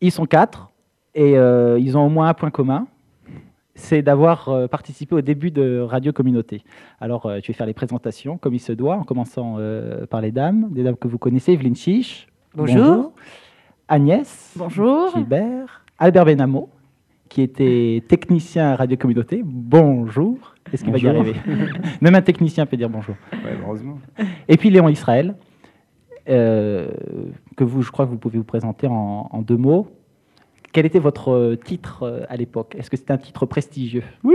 [0.00, 0.68] Ils sont quatre
[1.14, 2.88] et euh, ils ont au moins un point commun,
[3.76, 6.64] c'est d'avoir euh, participé au début de Radio Communauté.
[7.00, 9.58] Alors, je vais faire les présentations comme il se doit, en commençant
[10.10, 12.26] par les dames, des dames que vous connaissez, Evelyne Chiche.
[12.54, 13.12] Bonjour.
[13.92, 14.54] Agnès.
[14.56, 15.10] Bonjour.
[15.14, 15.84] Gilbert.
[15.98, 16.70] Albert Benamo,
[17.28, 19.42] qui était technicien à Radio Communauté.
[19.44, 20.54] Bonjour.
[20.72, 21.34] Est-ce qu'il va y arriver
[22.00, 23.16] Même un technicien peut dire bonjour.
[23.62, 23.98] heureusement.
[24.48, 25.34] Et puis Léon Israël,
[26.30, 26.88] euh,
[27.54, 29.88] que vous, je crois que vous pouvez vous présenter en, deux mots.
[30.72, 32.74] Quel était votre titre euh, à l'époque?
[32.78, 34.04] Est-ce que c'était un titre prestigieux?
[34.24, 34.34] Oui,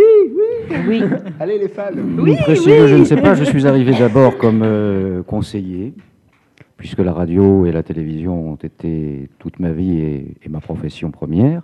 [0.70, 1.04] oui, oui.
[1.40, 1.86] Allez les fans.
[1.96, 3.34] Oui, prestigieux, je ne sais pas.
[3.34, 5.96] Je suis arrivé d'abord comme euh, conseiller
[6.78, 11.62] puisque la radio et la télévision ont été toute ma vie et, ma profession première.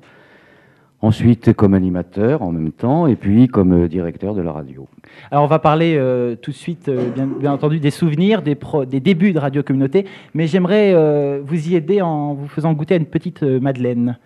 [1.01, 4.87] Ensuite, comme animateur en même temps, et puis comme euh, directeur de la radio.
[5.31, 8.55] Alors, on va parler euh, tout de suite, euh, bien, entendu, des souvenirs, des,
[9.01, 13.05] débuts de Radio Communauté, mais j'aimerais vous y aider en vous faisant goûter à une
[13.05, 14.17] petite Madeleine.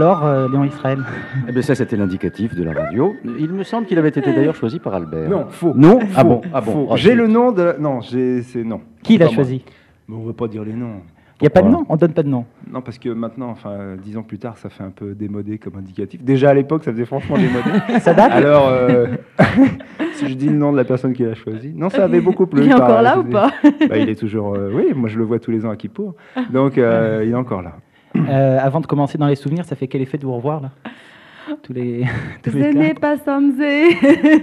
[0.00, 0.98] Alors, euh, Léon Israël
[1.48, 3.14] Eh bien, ça, c'était l'indicatif de la radio.
[3.38, 5.28] Il me semble qu'il avait été d'ailleurs choisi par Albert.
[5.28, 5.74] Non, faux.
[5.76, 6.88] Non Ah Faux, bon, ah bon.
[6.90, 7.74] Ah, J'ai le nom de.
[7.78, 8.40] Non, j'ai.
[8.42, 8.80] C'est non.
[9.02, 9.62] Qui l'a choisi
[10.08, 11.02] Mais on ne veut pas dire les noms.
[11.42, 12.44] Il n'y a pas de nom On donne pas de nom.
[12.70, 15.76] Non, parce que maintenant, enfin, dix ans plus tard, ça fait un peu démodé comme
[15.76, 16.22] indicatif.
[16.22, 17.98] Déjà à l'époque, ça faisait franchement démodé.
[18.00, 19.06] Ça date Alors, euh,
[20.14, 22.46] si je dis le nom de la personne qui l'a choisi, non, ça avait beaucoup
[22.46, 22.62] plu.
[22.64, 23.50] Il est par- encore là ou pas
[23.88, 24.54] Bah, Il est toujours.
[24.54, 26.14] euh, oui, moi je le vois tous les ans à Kippour.
[26.50, 27.72] Donc, euh, il est encore là.
[28.16, 30.70] Euh, avant de commencer dans les souvenirs, ça fait quel effet de vous revoir là
[31.62, 32.04] Tous les.
[32.42, 33.90] tous Ce n'est pas Samzé.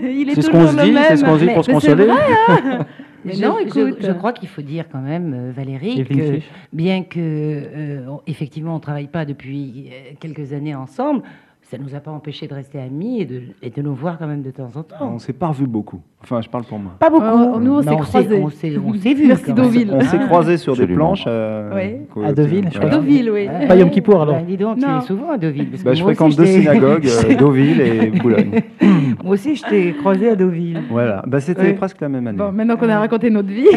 [0.03, 1.03] Il est C'est ce toujours qu'on se le dit, même.
[1.07, 2.05] c'est ce qu'on se dit pour se consoler.
[2.05, 2.15] vrai,
[2.49, 2.85] hein
[3.25, 3.97] Mais je, non, je- écoute.
[4.01, 6.39] je crois qu'il faut dire quand même, euh, Valérie, que
[6.73, 11.23] bien que euh, on- effectivement on travaille pas depuis quelques années ensemble,
[11.69, 14.25] ça nous a pas empêché de rester amis et de, et de nous voir quand
[14.27, 14.95] même de temps en temps.
[15.01, 15.99] On s'est pas revu beaucoup.
[16.23, 16.93] Enfin, je parle pour moi.
[16.97, 17.23] Pas beaucoup.
[17.25, 18.39] Euh, nous, on Mais s'est croisés.
[18.41, 19.27] On s'est, on s'est vu.
[19.27, 19.53] Merci.
[19.53, 19.91] Deauville.
[19.93, 21.05] On s'est croisés sur des Absolument.
[21.07, 21.25] planches.
[21.27, 22.25] euh, Oui.
[22.25, 22.89] À Deauville, je crois.
[22.89, 23.49] Deauville, oui.
[23.67, 24.99] Pas Yom Kippour alors Bah, dis donc, tu Non.
[24.99, 25.69] es souvent à Deauville.
[25.69, 28.61] parce que Bah, je aussi, fréquente deux synagogues, euh, Deauville et Boulogne.
[29.23, 30.79] Moi aussi, je t'ai croisé à Deauville.
[30.89, 31.73] Voilà, bah, c'était Oui.
[31.73, 32.37] presque la même année.
[32.37, 33.67] Bon, maintenant qu'on a raconté notre vie.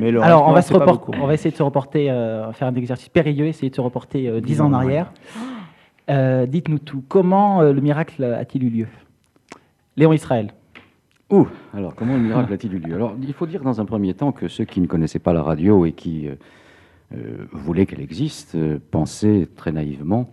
[0.00, 2.74] Mais le Alors, on va, se on va essayer de se reporter, euh, faire un
[2.74, 5.10] exercice périlleux, essayer de se reporter 10 ans en arrière.
[6.10, 7.02] Euh, Dites-nous tout.
[7.08, 8.86] Comment euh, le miracle a-t-il eu lieu?
[9.96, 10.52] Léon Israël.
[11.30, 12.94] Ouh, alors comment le miracle a-t-il eu lieu?
[12.94, 15.42] Alors, il faut dire dans un premier temps que ceux qui ne connaissaient pas la
[15.42, 20.28] radio et qui euh, voulaient qu'elle existe euh, pensaient très naïvement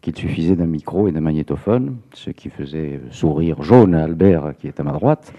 [0.00, 4.66] qu'il suffisait d'un micro et d'un magnétophone, ce qui faisait sourire jaune à Albert qui
[4.66, 5.32] est à ma droite.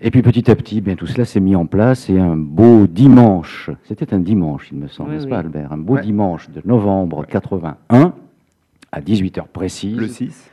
[0.00, 2.86] Et puis petit à petit, bien tout cela s'est mis en place et un beau
[2.86, 5.30] dimanche, c'était un dimanche il me semble, Oui, n'est-ce oui.
[5.30, 5.72] pas Albert?
[5.72, 6.02] Un beau Ouais.
[6.02, 8.14] dimanche de novembre 81,
[8.92, 10.50] à 18h précise, Le 6.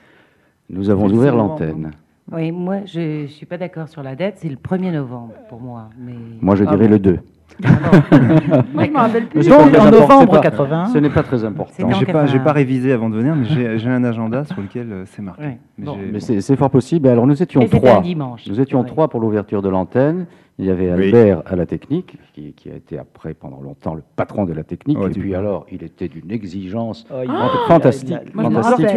[0.70, 1.92] nous avons ouvert 6 novembre, l'antenne.
[2.32, 4.36] Oui, moi, je suis pas d'accord sur la date.
[4.38, 5.90] C'est le 1er novembre pour moi.
[6.00, 6.14] Mais...
[6.42, 7.20] Moi je Ah dirais le 2.
[8.74, 9.44] Moi, je me rappelle plus.
[9.44, 10.86] C'est Donc, en novembre c'est pas- 81.
[10.86, 11.74] Ce n'est pas très important.
[11.78, 12.40] J'ai pas, j'ai 81.
[12.44, 15.58] pas révisé avant de venir, mais j'ai un agenda sur lequel euh, c'est marqué.
[15.78, 15.96] Mais Bon.
[16.00, 17.08] j'ai- Mais c'est fort possible.
[17.10, 18.00] Alors nous étions Et trois.
[18.02, 18.88] dimanche, Nous étions vrai.
[18.90, 20.28] trois pour l'ouverture de l'antenne.
[20.58, 21.06] Il y avait Oui.
[21.06, 24.64] Albert à la technique, qui, qui a été après pendant longtemps le patron de la
[24.64, 24.98] technique.
[25.02, 28.88] Oh, et puis alors, il était d'une exigence Oh, Ah, fantastique, Moi, fantastique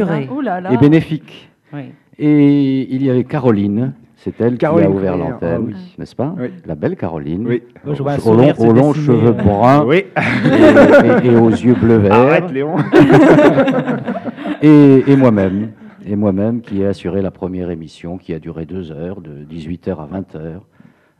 [0.44, 0.72] là là.
[0.72, 1.48] et bénéfique.
[1.72, 1.92] Oui.
[2.18, 3.92] Et il y avait Caroline.
[4.16, 5.94] C'est elle Caroline qui a ouvert l'antenne, ah oui.
[5.98, 6.48] n'est-ce pas Oui.
[6.64, 7.44] La belle Caroline.
[7.46, 7.62] Oui.
[7.84, 10.04] Moi, je vois un Aux, longs- aux cheveux bruns Oui.
[10.16, 12.12] et, et- et aux yeux bleu vert.
[12.12, 12.76] Arrête, Léon.
[14.62, 15.70] et, et moi-même,
[16.06, 19.90] et moi-même qui ai assuré la première émission qui a duré deux heures, de 18h
[19.92, 20.60] à 20h.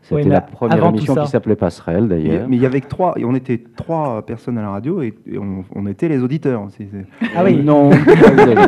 [0.05, 2.49] C'était Oui, la première émission qui s'appelait Passerelle d'ailleurs.
[2.49, 5.65] mais il y avait trois, on était trois personnes à la radio et, et on,
[5.75, 6.88] on était les auditeurs aussi.
[6.91, 7.62] c'est- Ah oui.
[7.62, 7.91] Non.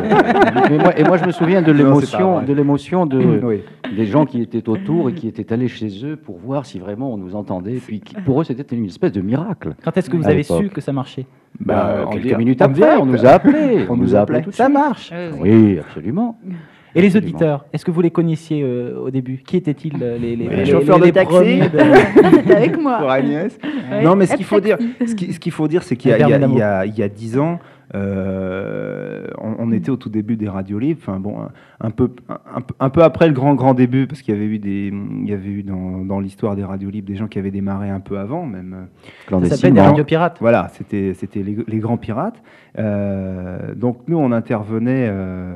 [0.69, 3.61] Mais moi- et moi je me souviens de l'émotion, de l'émotion de Oui.
[3.95, 7.13] des gens qui étaient autour et qui étaient allés chez eux pour voir si vraiment
[7.13, 7.75] on nous entendait.
[7.85, 9.75] Puis pour eux c'était une espèce de miracle.
[9.83, 11.25] Quand est-ce que vous avez su que ça marchait?
[11.59, 13.85] Bah, en quelques minutes après, on nous a appelés.
[13.89, 15.11] On On nous a appelés Ça marche.
[15.39, 16.37] Oui, absolument.
[16.97, 17.29] Et les Absolument.
[17.29, 19.43] auditeurs, est-ce que vous les connaissiez euh, au début?
[19.45, 21.35] Qui étaient-ils euh, les, les, Les chauffeurs de taxi.
[21.35, 21.79] premiers de-
[22.35, 22.99] C'était avec moi.
[22.99, 23.57] Pour Agnès.
[23.91, 24.01] Ouais.
[24.01, 26.13] Non, mais ce qu'il faut dire, ce qui- ce qu'il faut dire, c'est qu'il y
[27.03, 27.59] a dix ans,
[27.93, 30.99] euh, on, on était au tout début des radios libres.
[31.01, 31.49] Enfin bon, un,
[31.81, 34.47] un peu, un, peu- un peu après le grand grand début, parce qu'il y avait
[34.47, 34.87] eu des,
[35.21, 37.89] il y avait eu dans, dans l'histoire des radios libres des gens qui avaient démarré
[37.89, 38.71] un peu avant, même.
[38.71, 39.75] Ça s'appelle Clandestinement.
[39.75, 40.37] des radios pirates.
[40.39, 42.41] Voilà, c'était c'était les, les grands pirates.
[42.77, 45.07] Euh, donc nous, on intervenait.
[45.09, 45.55] euh,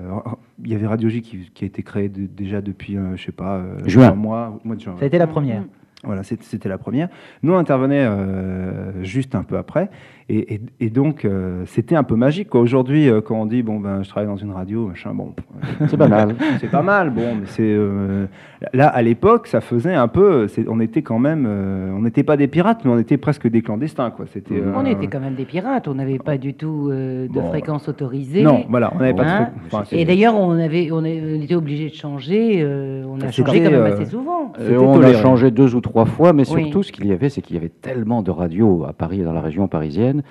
[0.63, 3.23] il y avait Radio J qui, qui a été créé de- déjà depuis, euh, je
[3.25, 4.09] sais pas, euh, Juin.
[4.11, 4.95] un mois, au mois de juin.
[4.97, 5.63] Ça a été la première.
[6.05, 7.09] Voilà, c'était la première.
[7.43, 9.89] Nous, on intervenait euh, juste un peu après.
[10.31, 12.49] Et, et- et donc, euh, c'était un peu magique.
[12.49, 12.61] quoi.
[12.61, 15.33] Aujourd'hui, euh, quand on dit, bon, ben, je travaille dans une radio, machin, bon.
[15.81, 16.35] euh, C'est pas mal.
[16.61, 17.63] C'est pas mal, bon, mais c'est.
[17.63, 18.27] euh,
[18.73, 20.45] là, à l'époque, ça faisait un peu.
[20.67, 21.45] On était quand même.
[21.49, 24.25] euh, on n'était pas des pirates, mais on était presque des clandestins, quoi.
[24.31, 24.61] C'était.
[24.75, 27.89] On était quand même des pirates, on n'avait pas du tout euh, de Bon, fréquence
[27.89, 28.43] autorisée.
[28.43, 29.81] Non, voilà, on n'avait pas de Hein fréquence.
[29.81, 32.59] Enfin, Et d'ailleurs, on, avait, on, était obligé de changer.
[32.61, 34.53] euh, on a changé quand même assez souvent.
[34.59, 36.63] On a changé deux ou trois fois, mais Oui.
[36.63, 39.23] surtout, ce qu'il y avait, c'est qu'il y avait tellement de radios à Paris et
[39.23, 40.23] dans la région parisienne.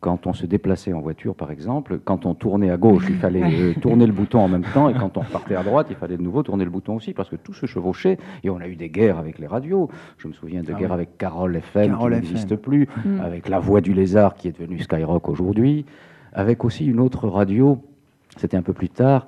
[0.00, 3.42] Quand on se déplaçait en voiture, par exemple, quand on tournait à gauche, il fallait
[3.42, 6.18] euh, tourner le bouton en même temps, et quand on repartait à droite, il fallait
[6.18, 8.76] de nouveau tourner le bouton aussi, parce que tout se chevauchait, et on a eu
[8.76, 9.88] des guerres avec les radios.
[10.18, 10.94] Je me souviens de Ah guerres oui.
[10.94, 13.20] avec Carole FM, Carole qui n'existe plus, Mm.
[13.22, 15.86] avec La Voix du Lézard, qui est devenue Skyrock aujourd'hui,
[16.34, 17.78] avec aussi une autre radio,
[18.36, 19.26] c'était un peu plus tard,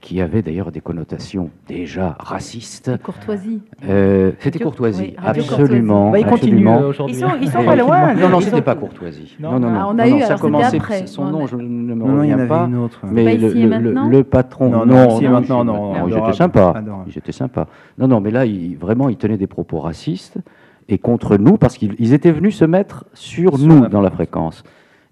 [0.00, 2.96] qui avait d'ailleurs des connotations déjà racistes.
[3.02, 3.60] Courtoisie.
[3.86, 6.10] Euh, C'était courtoisie, oui, absolument.
[6.10, 6.12] Courtoisie.
[6.12, 6.80] Bah, ils continuent, absolument.
[6.80, 7.16] euh, aujourd'hui.
[7.16, 8.14] Ils sont- ils sont pas loin.
[8.14, 9.36] Non, non, c'était pas courtoisie.
[9.38, 9.52] Non.
[9.52, 9.68] Non, non.
[9.78, 11.06] Ah, on a Non, eu, non, alors ça commençait- après.
[11.06, 12.64] Son On nom, a- je ne me Non, non, il y en reviens avait pas.
[12.66, 13.00] une autre.
[13.12, 16.10] Mais le, le- le- patron, Non, non, non, maintenant, non, adorable.
[17.06, 17.66] Ils étaient sympas.
[17.98, 20.38] Non, non, mais là, il, vraiment, il tenait des propos racistes
[20.88, 24.62] et contre nous parce qu'ils ils étaient venus se mettre sur nous dans la fréquence.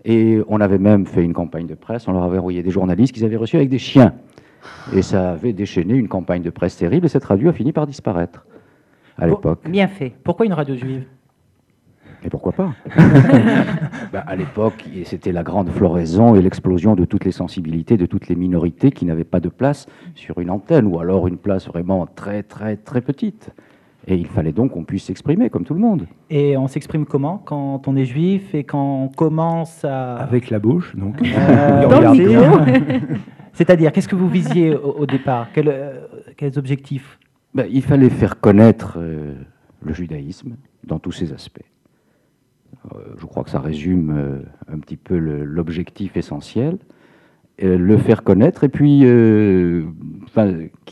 [0.06, 2.08] Et on avait même fait une campagne de presse.
[2.08, 4.14] On leur avait envoyé des journalistes qu'ils avaient reçus avec des chiens.
[4.94, 7.06] Et ça avait déchaîné une campagne de presse terrible.
[7.06, 8.46] Et cette radio a fini par disparaître
[9.18, 9.60] à l'époque.
[9.68, 10.12] Bien fait.
[10.24, 11.04] Pourquoi une radio juive?
[12.24, 12.72] Et pourquoi pas
[14.12, 18.06] Ben, À l'époque, et c'était la grande floraison et l'explosion de toutes les sensibilités, de
[18.06, 21.66] toutes les minorités qui n'avaient pas de place sur une antenne, ou alors une place
[21.66, 23.50] vraiment très, très, très petite.
[24.06, 26.06] Et il fallait donc qu'on puisse s'exprimer comme tout le monde.
[26.28, 27.40] Et on s'exprime comment?
[27.44, 30.16] Quand on est juif et quand on commence à...
[30.16, 31.22] Avec la bouche, donc.
[31.22, 33.14] Euh, Dans le micro.
[33.52, 37.18] C'est-à-dire, qu'est-ce que vous visiez au, au départ Quel, euh, Quels objectifs
[37.54, 39.34] Ben, il fallait faire connaître euh,
[39.82, 41.60] le judaïsme dans tous ses aspects.
[42.94, 46.78] Euh, je crois que ça résume un petit peu l'objectif essentiel.
[47.58, 49.00] Le faire connaître et puis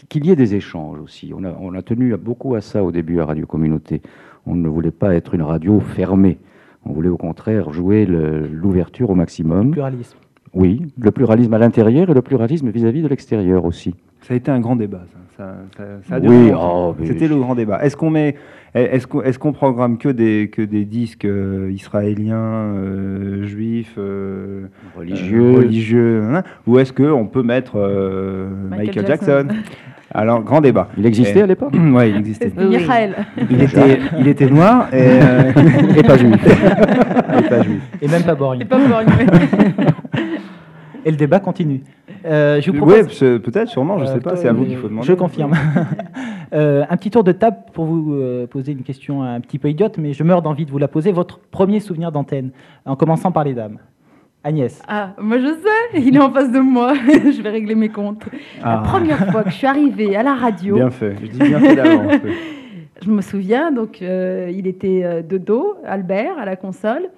[0.09, 1.33] qu'il y ait des échanges aussi.
[1.35, 4.03] On a, on a tenu beaucoup à ça au début à Radio Communauté.
[4.47, 6.39] On ne voulait pas être une radio fermée.
[6.85, 9.73] On voulait au contraire jouer l'ouverture au maximum.
[9.73, 10.19] Pluralisme.
[10.53, 13.95] Oui, le pluralisme à l'intérieur et le pluralisme vis-à-vis de l'extérieur aussi.
[14.23, 15.03] Ça a été un grand débat.
[15.11, 17.83] Ça, Ça- ça- ça a Oui, oh, mais- C'était le grand débat.
[17.83, 18.35] Est-ce qu'on met,
[18.75, 22.37] est-ce qu'on, est-ce qu'on programme que des que des disques euh, israéliens,
[22.77, 24.67] euh, juifs, euh,
[24.99, 25.43] Religieux.
[25.43, 29.45] euh, religieux, hein, ou est-ce que on peut mettre euh, Michael Michael, Jackson.
[29.49, 29.63] Jackson?
[30.13, 30.89] Alors grand débat.
[30.99, 31.73] Il existait à l'époque?
[31.95, 32.53] Oui, il existait.
[32.57, 33.15] Michael.
[33.51, 35.53] Il était, il était noir et, euh,
[35.97, 36.35] Et pas juif.
[37.39, 37.81] et pas juif.
[38.03, 38.61] Et même pas borgne.
[38.61, 38.77] Et pas.
[41.05, 41.83] Et le débat continue.
[42.27, 43.09] Euh, je vous propose...
[43.13, 44.37] C'est- peut-être, sûrement, je Euh, sais pas.
[44.37, 45.07] C'est à vous qu'il faut demander.
[45.07, 45.53] Je confirme.
[46.53, 48.17] Euh, un petit tour de table pour vous
[48.51, 51.13] poser une question un petit peu idiote, mais je meurs d'envie de vous la poser.
[51.13, 52.51] Votre premier souvenir d'antenne,
[52.85, 53.79] en commençant par les dames.
[54.43, 54.83] Agnès.
[54.89, 56.93] Ah, moi je sais, il est en face de moi.
[57.07, 58.25] je vais régler mes comptes.
[58.65, 58.83] La Ah.
[58.85, 61.15] première fois que je suis arrivée à la radio, Bien fait.
[61.23, 62.15] Je dis bien fait d'avance.
[62.25, 62.33] oui.
[63.05, 67.11] je me souviens, donc euh, il était de dos, Albert, à la console,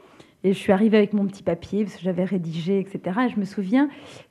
[0.44, 3.16] et je suis arrivée avec mon petit papier, parce que j'avais rédigé, etc.
[3.26, 3.88] Et je me souviens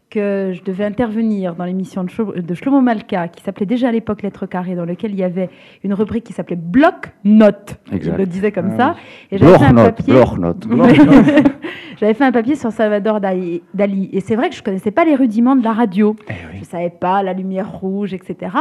[0.10, 3.92] que je devais intervenir dans l'émission de, Shlo- de Shlomo Malka, qui s'appelait déjà à
[3.94, 5.50] l'époque Lettres carrées, dans lequel il y avait
[5.86, 7.78] une rubrique qui s'appelait Bloc-Notes.
[7.90, 8.18] Je Exact.
[8.18, 8.96] le disais comme Ah ça.
[8.98, 9.02] oui.
[9.32, 10.14] Et j'avais fait un papier.
[11.98, 13.62] Fait un papier sur Salvador Dali.
[13.74, 14.10] Dali.
[14.12, 16.16] Et c'est vrai que je ne connaissais pas les rudiments de la radio.
[16.30, 18.52] Eh Je ne savais pas la lumière rouge, etc.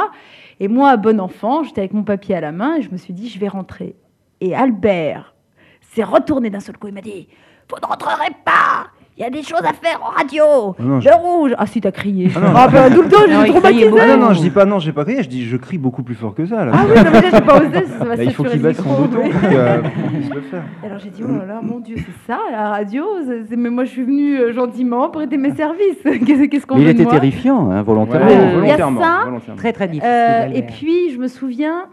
[0.60, 3.14] Et moi, bon enfant, j'étais avec mon papier à la main et je me suis
[3.14, 3.96] dit, je vais rentrer.
[4.42, 5.34] Et Albert
[5.94, 6.88] s'est retourné d'un seul coup.
[6.88, 7.29] Il m'a dit,
[7.68, 10.42] vous ne rentrerez pas il y a des choses à faire en radio.
[10.79, 11.55] Ah non, le je- rouge.
[11.59, 12.31] Ah si, t'as crié.
[12.35, 13.90] Ah non, Ah ben, tout le temps, Non, j'ai traumatisé.
[14.00, 16.03] Ah non, non, je dis pas non, j'ai pas crié, je dis je crie beaucoup
[16.03, 16.64] plus fort que ça.
[16.64, 16.72] Là.
[16.74, 18.94] Ah oui, non, mais j'ai pas osé, ça va Là, il faut qu'il baisse son
[18.94, 19.40] bouton pour
[19.92, 20.62] qu'on puisse le faire.
[20.83, 23.68] Et Alors j'ai dit, oh là là, mon Dieu, c'est ça, la radio c'est- Mais
[23.68, 25.98] moi, je suis venue euh, gentiment pour aider mes services.
[26.50, 27.12] Qu'est-ce qu'on Mais il était moi?
[27.12, 28.26] terrifiant, hein, volontairement.
[28.26, 29.20] Ouais, Euh, il y a volontairement, ça.
[29.26, 29.57] volontairement.
[29.59, 30.11] Très très difficile.
[30.11, 31.88] Euh, et puis, je me souviens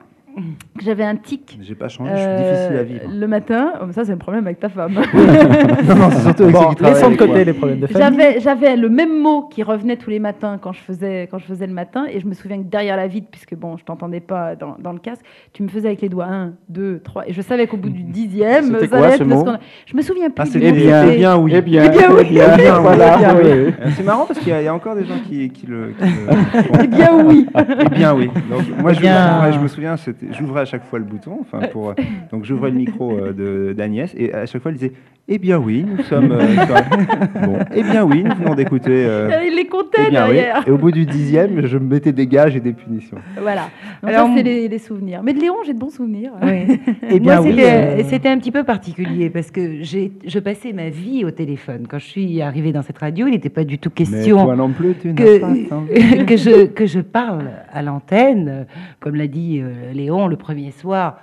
[0.83, 1.57] j'avais un tic.
[1.61, 3.19] J'ai pas changé, je suis euh, difficile à vivre.
[3.19, 4.93] Le matin, oh, ça c'est un problème avec ta femme.
[4.93, 7.43] non, non, c'est surtout avec Bon, ceux qui laissons de côté moi.
[7.43, 8.17] les problèmes de famille.
[8.17, 11.45] J'avais, j'avais le même mot qui revenait tous les matins quand je faisais, quand je
[11.45, 14.19] faisais le matin, et je me souviens que derrière la vitre, puisque bon, je t'entendais
[14.19, 15.23] pas dans, dans le casque,
[15.53, 18.03] tu me faisais avec les doigts 1, 2, 3, et je savais qu'au bout du
[18.03, 19.45] dixième, ça quoi, allait ce être le mot.
[19.85, 20.35] Je me souviens plus.
[20.43, 21.51] Ah, c'était mot, bien, eh bien oui.
[21.55, 22.21] Eh bien, Eh bien oui.
[22.21, 23.15] eh bien, Eh bien, voilà.
[23.15, 23.41] eh bien, oui.
[23.49, 25.93] Euh, C'est marrant parce qu'il y, y a encore des gens qui, qui le.
[25.97, 27.45] qui le- Eh bien oui.
[27.57, 28.29] Eh bien oui.
[28.49, 31.37] Donc, moi, Eh je, ouais, je me souviens, c'était- j'ouvrais à chaque fois le bouton.
[31.41, 31.93] Enfin, pour, euh,
[32.31, 34.93] donc, j'ouvrais le micro euh, d'Agnès et à chaque fois, elle disait
[35.29, 36.31] Eh bien oui, nous sommes.
[36.31, 39.05] euh, sur- bon, eh bien oui, nous venons d'écouter.
[39.05, 40.35] euh, Il les comptait eh bien oui.
[40.35, 40.63] derrière.
[40.65, 43.17] Et au bout du dixième, je me mettais des gages et des punitions.
[43.41, 43.63] Voilà.
[44.01, 45.21] Donc Alors, ça, c'est les, les souvenirs.
[45.23, 46.31] Mais de Léon, j'ai de bons souvenirs.
[46.41, 46.79] Oui.
[47.09, 50.71] Eh bien, Moi, oui, c'était euh, un petit peu particulier parce que j'ai, je passais
[50.71, 51.87] ma vie au téléphone.
[51.89, 54.55] Quand je suis arrivée dans cette radio, il n'était pas du tout Mais question toi
[54.55, 58.47] non plus, tu que, pas que, je, que je parle à l'antenne.
[58.49, 58.63] Euh,
[59.01, 61.17] Comme l'a dit euh, Léon le premier soir,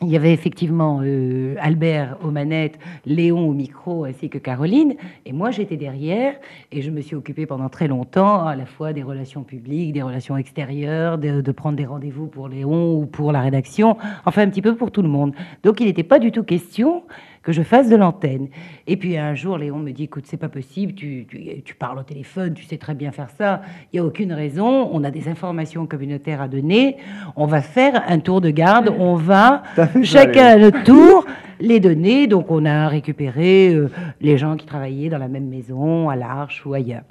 [0.00, 4.94] il y avait effectivement euh, Albert aux manettes, Léon au micro, ainsi que Caroline.
[5.26, 6.34] Et moi, j'étais derrière
[6.72, 10.02] et je me suis occupée pendant très longtemps à la fois des relations publiques, des
[10.02, 14.48] relations extérieures, de, de prendre des rendez-vous pour Léon ou pour la rédaction, enfin un
[14.48, 15.34] petit peu pour tout le monde.
[15.62, 17.04] Donc il n'était pas du tout question
[17.42, 18.48] que je fasse de l'antenne.
[18.86, 21.98] Et puis un jour, Léon me dit, écoute, c'est pas possible, tu, tu, tu parles
[21.98, 25.10] au téléphone, tu sais très bien faire ça, il n'y a aucune raison, on a
[25.10, 26.96] des informations communautaires à donner,
[27.36, 29.62] on va faire un tour de garde, on va
[30.02, 31.24] chacun à notre tour
[31.60, 32.26] les donner.
[32.26, 33.90] Donc on a récupéré euh,
[34.20, 37.04] les gens qui travaillaient dans la même maison, à l'Arche ou ailleurs.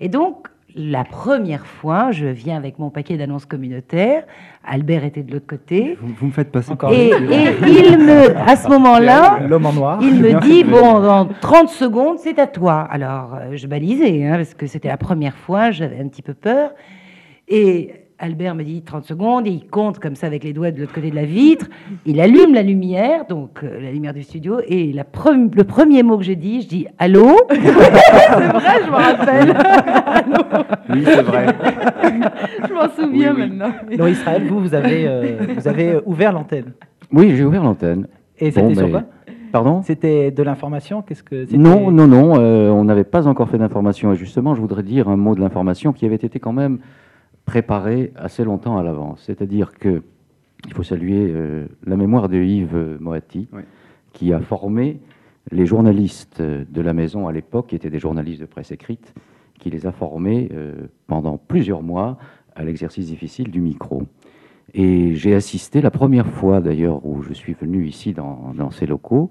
[0.00, 4.24] Et donc la première fois, je viens avec mon paquet d'annonces communautaires.
[4.64, 5.96] Albert était de l'autre côté.
[6.00, 9.72] Vous, vous me faites passer Encore Et, et il me, à ce moment-là, L'homme en
[9.72, 9.98] noir.
[10.02, 12.80] il me dit bon, dans 30 secondes, c'est à toi.
[12.90, 16.34] Alors, euh, je balisais, hein, parce que c'était la première fois, j'avais un petit peu
[16.34, 16.70] peur.
[17.46, 17.94] Et
[18.24, 20.94] Albert me dit 30 secondes, et il compte comme ça avec les doigts de l'autre
[20.94, 21.66] côté de la vitre.
[22.06, 26.02] Il allume la lumière, donc euh, la lumière du studio, et la pre- le premier
[26.02, 27.36] mot que je dis, je dis allô.
[27.50, 29.54] C'est vrai, je me rappelle.
[30.90, 31.46] Oui, c'est vrai.
[32.68, 33.48] je m'en souviens Oui, oui.
[33.50, 33.74] maintenant.
[33.98, 36.72] Non, Israël, vous, vous avez, euh, vous avez ouvert l'antenne.
[37.12, 38.06] Oui, j'ai ouvert l'antenne.
[38.38, 39.02] Et Bon, c'était sur quoi?
[39.52, 39.82] Pardon?
[39.82, 44.12] C'était de l'information Qu'est-ce que Non, non, non, euh, on n'avait pas encore fait d'information.
[44.12, 46.78] Et justement, je voudrais dire un mot de l'information qui avait été quand même
[47.44, 49.22] préparé assez longtemps à l'avance.
[49.24, 50.02] C'est-à-dire que
[50.66, 53.62] il faut saluer euh, la mémoire de Yves Moati, Oui.
[54.12, 55.00] qui a formé
[55.50, 59.12] les journalistes de la maison à l'époque, qui étaient des journalistes de presse écrite,
[59.58, 62.16] qui les a formés euh, pendant plusieurs mois
[62.56, 64.04] à l'exercice difficile du micro.
[64.72, 68.86] Et j'ai assisté, la première fois d'ailleurs où je suis venu ici dans, dans ces
[68.86, 69.28] locaux,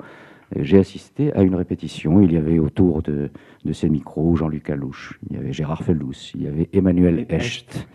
[0.60, 2.22] j'ai assisté à une répétition.
[2.22, 3.30] Il y avait autour de,
[3.66, 7.88] de ces micros Jean-Luc Alouche, il y avait Gérard Felous, il y avait Emmanuel Hecht,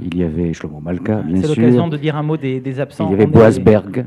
[0.00, 1.62] il y avait Shlomo Malka, bien C'est sûr.
[1.62, 3.08] l'occasion de dire un mot des, des absents.
[3.08, 4.04] Il y avait est-.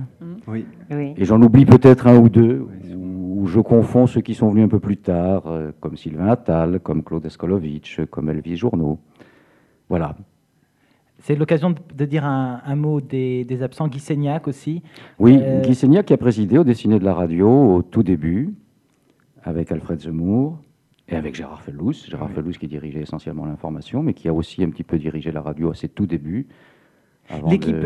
[0.47, 0.65] Oui.
[0.91, 1.13] Oui.
[1.17, 4.69] Et j'en oublie peut-être un ou deux, où je confonds ceux qui sont venus un
[4.69, 8.99] peu plus tard, euh, comme Sylvain Attal, comme Claude Escolovitch, comme Elvis Journeau.
[9.89, 10.15] Voilà.
[11.21, 13.87] C'est l'occasion de, dire un, un mot des, des absents.
[13.87, 14.81] Guy Seignac aussi.
[15.19, 18.53] Oui, Euh, Guy Seignac qui a présidé au Dessiné de la radio au tout début,
[19.43, 20.57] avec Alfred Zemmour
[21.07, 21.93] et avec Gérard Felous.
[22.09, 25.41] Gérard Felous qui dirigeait essentiellement l'information, mais qui a aussi un petit peu dirigé la
[25.41, 26.47] radio à ses tout débuts.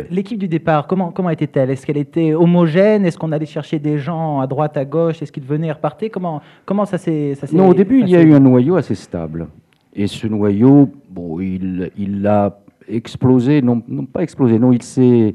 [0.09, 1.69] L'équipe, du départ, comment, comment était-elle?
[1.69, 3.05] Est-ce qu'elle était homogène?
[3.05, 5.21] Est-ce qu'on allait chercher des gens à droite, à gauche?
[5.21, 6.09] Est-ce qu'ils venaient et repartaient?
[6.09, 8.77] Comment, comment ça s'est ça s'est Non, au début, il y a eu un noyau
[8.77, 9.47] assez stable.
[9.93, 12.57] Et ce noyau, bon, il, il a
[12.87, 15.33] explosé, non, non pas explosé, non, il s'est,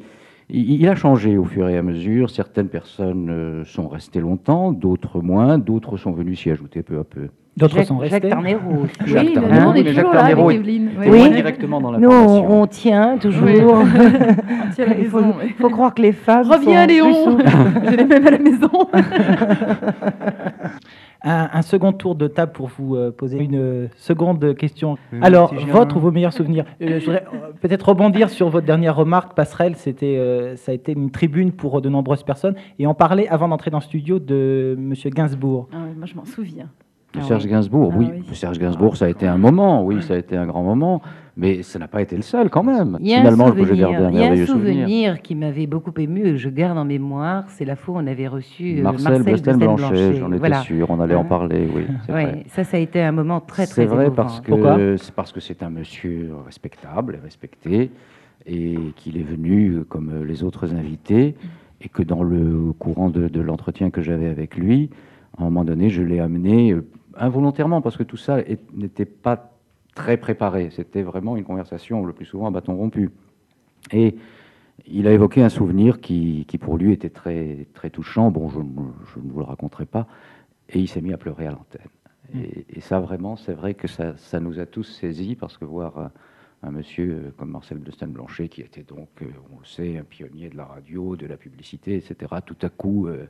[0.51, 2.31] il, a changé au fur et à mesure.
[2.31, 7.05] Certaines personnes euh, sont restées longtemps, d'autres moins, d'autres sont venues s'y ajouter peu à
[7.05, 7.29] peu.
[7.57, 8.87] D'autres Jacques- sont Jacques restés Tarnero.
[9.05, 10.07] Jacques Oui, Tarnero, nous, est Jacques
[10.51, 10.65] est-
[11.11, 11.19] Oui.
[11.19, 12.51] moins directement dans Nous, l'information.
[12.53, 13.49] on, on tient toujours.
[13.49, 15.07] On tient la Il
[15.59, 16.47] faut, croire que les femmes.
[16.49, 17.39] Reviens, sont Léon.
[17.91, 18.71] Je l'ai même à la maison.
[21.31, 24.97] Un, un second tour de table pour vous euh, poser une euh, seconde question.
[25.13, 28.67] Oui, Alors, votre ou vos meilleurs souvenirs Euh, Je voudrais euh, peut-être rebondir sur votre
[28.67, 29.77] dernière remarque, Passerelle.
[29.77, 32.55] C'était, euh, ça a été une tribune pour de nombreuses personnes.
[32.79, 35.69] Et on parlait, avant d'entrer dans le studio, de Monsieur Gainsbourg.
[35.73, 36.69] Ah moi, je m'en souviens.
[37.15, 37.47] De Ah Serge.
[37.47, 38.09] Gainsbourg, Ah oui.
[38.13, 38.35] oui.
[38.35, 41.01] Serge Gainsbourg, ça a été un moment, oui, ça a été un grand moment,
[41.39, 42.99] mais ça n'a pas été le seul quand même.
[43.01, 44.47] Il y a Finalement, un je souvenir, garder un il y a un souvenir,
[44.83, 45.23] souvenir.
[45.23, 47.45] qui m'avait beaucoup ému et que je garde en mémoire.
[47.49, 50.61] C'est la fois où on avait reçu euh, Marcel, Marcel Blanchet, j'en étais Voilà.
[50.63, 51.85] sûr, on allait en parler, oui.
[52.09, 52.45] vrai.
[52.49, 55.39] ça, ça a été un moment très très C'est vrai parce que c'est parce que
[55.41, 57.93] c'est un monsieur respectable et respecté
[58.45, 61.37] et qu'il est venu euh, comme euh, les autres invités
[61.81, 64.91] et que dans le courant de, de l'entretien que j'avais avec lui,
[65.37, 66.75] à un moment donné, je l'ai amené
[67.17, 68.39] involontairement parce que tout ça
[68.75, 69.53] n'était pas
[69.99, 70.71] très préparé.
[70.71, 73.11] C'était vraiment une conversation le plus souvent à bâton rompu.
[73.93, 74.15] Et
[74.87, 78.31] il a évoqué un souvenir qui, qui pour lui était très, très touchant.
[78.31, 80.07] Bon, je, ne- je ne vous le raconterai pas.
[80.71, 81.91] Et il s'est mis à pleurer à l'antenne.
[82.35, 85.65] Et, et ça, vraiment, c'est vrai que ça, ça nous a tous saisis parce que
[85.65, 86.11] voir
[86.63, 90.49] un, monsieur euh, comme Marcel Bleustein-Blanchet, qui était donc, euh, on le sait, un pionnier
[90.49, 92.15] de la radio, de la publicité, etc.,
[92.47, 93.27] tout à coup euh,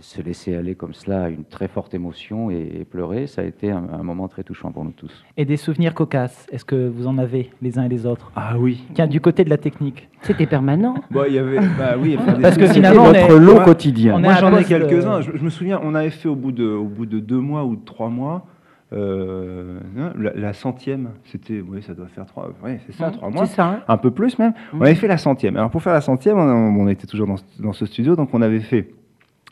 [0.00, 3.44] se laisser aller comme cela à une très forte émotion et, et pleurer, ça a
[3.44, 5.24] été un, un moment très touchant pour nous tous.
[5.36, 8.32] Et des souvenirs cocasses, est-ce que vous en avez les uns et les autres?
[8.36, 8.82] Ah oui.
[8.94, 10.08] Tiens, du côté de la technique.
[10.22, 10.94] C'était permanent.
[11.10, 11.58] Bon, il y avait.
[11.78, 12.74] Bah oui, enfin, Parce que souvenirs.
[12.74, 14.18] finalement, on Notre est- lot quotidien.
[14.18, 15.20] Moi, j'en ai euh, quelques-uns.
[15.20, 17.64] Je, je me souviens, on avait fait au bout de, au bout de deux mois
[17.64, 18.46] ou de trois mois.
[18.92, 23.12] euh, hein, la, la centième, c'était, oui, ça doit faire trois, oui, c'est ça, Mmh,
[23.12, 23.80] trois mois, c'est ça, hein.
[23.88, 24.52] un peu plus même.
[24.72, 25.56] On avait fait la centième.
[25.56, 27.26] Alors pour faire la centième, on, on était toujours
[27.58, 28.88] dans ce studio, donc on avait fait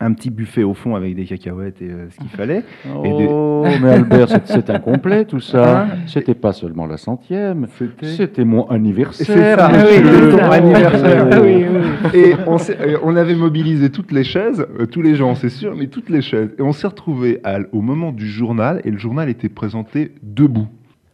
[0.00, 2.62] un petit buffet au fond avec des cacahuètes et euh, ce qu'il fallait.
[3.04, 5.82] Et des- Oh, mais Albert, c'est- incomplet tout ça.
[5.82, 7.66] Hein C'était pas seulement la centième,
[8.02, 9.58] C'était- mon C'est anniversaire.
[9.58, 11.28] ça, oui, c'est ton anniversaire.
[11.42, 11.64] oui,
[12.12, 12.20] oui.
[12.20, 12.34] Et
[13.04, 16.22] on, avait mobilisé toutes les chaises, euh, tous les gens, c'est sûr, mais toutes les
[16.22, 16.50] chaises.
[16.58, 20.66] Et on s'est retrouvés à- au moment du journal, et le journal était présenté debout.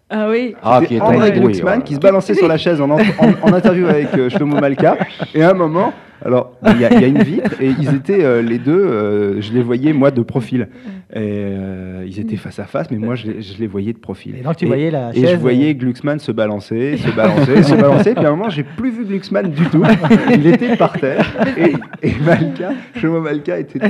[0.08, 0.54] Ah oui.
[0.62, 1.80] Ah, qui est André tombé, oui, Glucksmann voilà.
[1.82, 2.96] qui se balançait sur la chaise en, en-
[3.42, 4.96] en interview avec euh, Shlomo Malka.
[5.34, 5.92] Et à un moment,
[6.24, 8.72] Alors, il y, a- il y a une vitre et ils étaient euh, les deux,
[8.72, 10.68] euh, je les voyais moi de profil.
[11.12, 13.98] Et, euh, ils étaient face à face, mais moi je les, je les voyais de
[13.98, 14.36] profil.
[14.38, 18.14] Et donc, tu voyais la Et je voyais Glucksmann se balancer, se balancer, se balancer.
[18.14, 19.82] Puis à un moment, j'ai plus vu Glucksmann du tout.
[20.32, 21.26] Il était par terre.
[21.56, 21.72] Et,
[22.08, 23.80] et Malka, Shlomo Malka était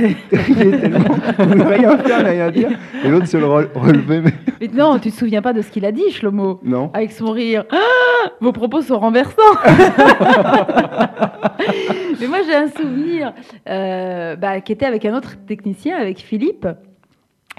[0.49, 2.69] il était tellement, il rien faire, rien dire.
[3.05, 4.21] Et l'autre se le re- relevait.
[4.21, 6.59] mais- Mais non, tu te souviens pas de ce qu'il a dit, Shlomo?
[6.63, 6.89] Non.
[6.93, 7.65] Avec son rire.
[7.71, 9.41] Ah Vos propos sont renversants.
[12.21, 13.33] Mais moi, j'ai un souvenir
[13.67, 16.67] euh, bah, qui était avec un autre technicien, avec Philippe.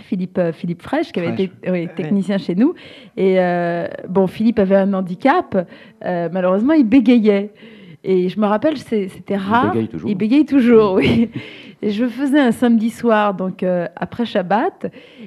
[0.00, 1.40] Philippe, euh, Philippe Fraîche, qui avait Fraîche.
[1.40, 2.74] été oui, technicien chez nous.
[3.16, 5.68] Et euh, bon, Philippe avait un handicap.
[6.04, 7.52] euh, malheureusement, il bégayait.
[8.05, 9.72] Et je me rappelle, c'était rare.
[9.72, 10.11] bégaye toujours.
[10.11, 11.30] Il bégaye toujours, oui.
[11.84, 14.86] Et je faisais un samedi soir, donc euh, après Shabbat.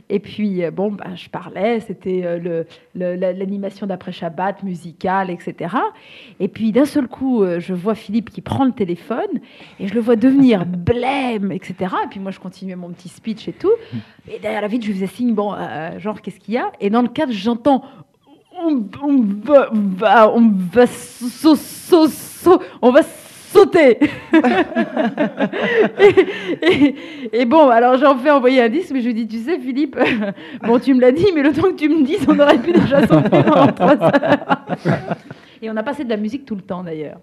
[0.09, 2.63] Et puis, euh, bon, bah, je parlais, c'était euh,
[2.93, 5.75] l'animation d'après Shabbat, musicale, etc.
[6.39, 9.41] Et puis, d'un seul coup, euh, je vois Philippe qui prend le téléphone
[9.79, 11.75] et je le vois devenir blême, etc.
[12.05, 13.73] Et puis, moi, je continuais mon petit speech et tout.
[14.31, 15.55] Et derrière la vitre, je lui faisais signe, bon,
[15.97, 16.71] genre, qu'est-ce qu'il y a?
[16.79, 17.83] Et dans le cadre, j'entends
[18.61, 23.01] on, on va, va- on va sau- sau- on va
[23.51, 23.97] sauter.
[25.99, 26.15] et,
[26.61, 26.95] et-
[27.41, 29.97] et bon, alors j'en fais envoyer un disque, mais je lui dis, tu sais, Philippe,
[30.65, 32.71] bon, tu me l'as dit, mais le temps que tu me dises, on aurait pu
[32.73, 34.15] déjà sauter pendant trois heures.
[35.61, 37.17] Et on a passé de la musique tout le temps, d'ailleurs.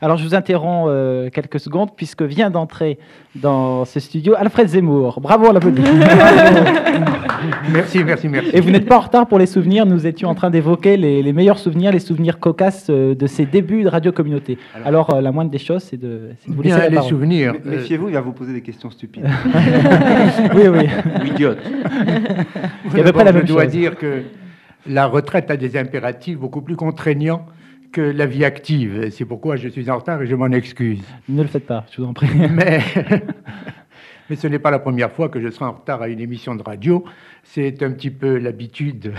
[0.00, 2.98] Alors, je vous interromps euh, quelques secondes, puisque vient d'entrer
[3.36, 5.20] dans ce studio Alfred Zemmour.
[5.20, 5.82] Bravo, on l'applaudit.
[7.72, 8.50] Merci, merci, merci.
[8.52, 9.86] Et vous n'êtes pas en retard pour les souvenirs.
[9.86, 13.46] Nous étions en train d'évoquer les, les meilleurs souvenirs, les souvenirs cocasses euh, de ces
[13.46, 14.58] débuts de radio communauté.
[14.84, 17.10] Alors, euh, la moindre des choses, c'est de, de vous Bien, laisser la les parole.
[17.10, 17.52] souvenirs.
[17.52, 19.24] Mé- Méfiez-vous, il va vous poser des questions stupides.
[20.54, 20.88] oui, oui.
[21.22, 21.58] Ou idiote.
[22.90, 23.72] C'est à peu près la même je dois chose.
[23.72, 24.22] dire que
[24.88, 27.46] la retraite a des impératifs beaucoup plus contraignants
[27.92, 29.10] que la vie active.
[29.10, 31.02] C'est pourquoi je suis en retard et je m'en excuse.
[31.28, 32.28] Ne le faites pas, je vous en prie.
[32.50, 32.80] Mais,
[34.30, 36.54] mais ce n'est pas la première fois que je serai en retard à une émission
[36.54, 37.04] de radio.
[37.42, 39.12] C'est un petit peu l'habitude.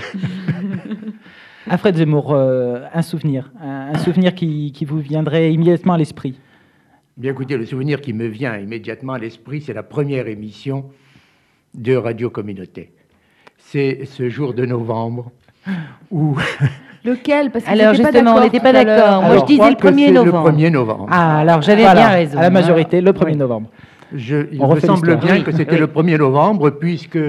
[1.70, 3.52] Alfred Zemmour, euh, un souvenir.
[3.62, 6.40] Un, un souvenir qui, qui vous viendrait immédiatement à l'esprit.
[7.18, 10.90] Bien écoutez, le souvenir qui me vient immédiatement à l'esprit, c'est la première émission
[11.74, 12.94] de Radio Communauté.
[13.58, 15.32] C'est ce jour de novembre
[16.12, 16.38] où...
[17.10, 17.52] Lequel?
[17.52, 19.22] Parce que Alors, justement, on n'était pas d'accord.
[19.24, 20.50] Moi, je disais le que 1er c'est novembre.
[20.52, 21.08] Le 1er novembre.
[21.12, 22.38] Ah, alors j'avais Voilà, bien raison.
[22.38, 23.36] À la majorité, le 1er Oui.
[23.38, 23.70] novembre.
[24.16, 25.44] Je, il On me semble bien Oui.
[25.44, 25.80] que c'était Oui.
[25.80, 27.20] le 1er novembre, puisque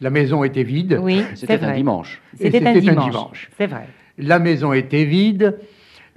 [0.00, 0.98] la maison était vide.
[1.02, 1.76] Oui, C'était c'est un vrai.
[1.76, 2.20] dimanche.
[2.36, 3.10] C'était un c'était un dimanche.
[3.10, 3.50] dimanche.
[3.56, 3.86] C'est vrai.
[4.18, 5.56] La maison était vide.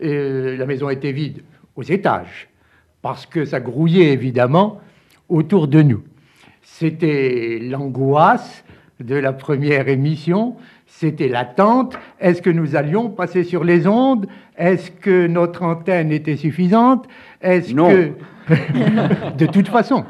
[0.04, 1.42] euh, la maison était vide
[1.76, 2.48] aux étages,
[3.02, 4.80] parce que ça grouillait évidemment
[5.30, 6.04] autour de nous.
[6.62, 8.64] C'était l'angoisse
[9.00, 10.56] de la première émission.
[11.00, 11.96] C'était l'attente.
[12.20, 14.26] Est-ce que nous allions passer sur les ondes?
[14.58, 17.06] Est-ce que notre antenne était suffisante?
[17.40, 17.90] Est-ce Non.
[17.90, 18.14] que...
[19.38, 20.06] de toute façon.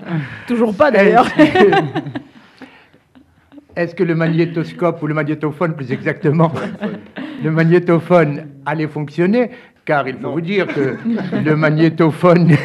[0.48, 1.28] Toujours pas, d'ailleurs.
[1.38, 1.76] Est-ce que...
[3.76, 6.54] Est-ce que le magnétoscope ou le magnétophone, plus exactement,
[7.44, 9.52] le magnétophone allait fonctionner?
[9.84, 10.96] Car il faut vous dire que
[11.44, 12.56] le magnétophone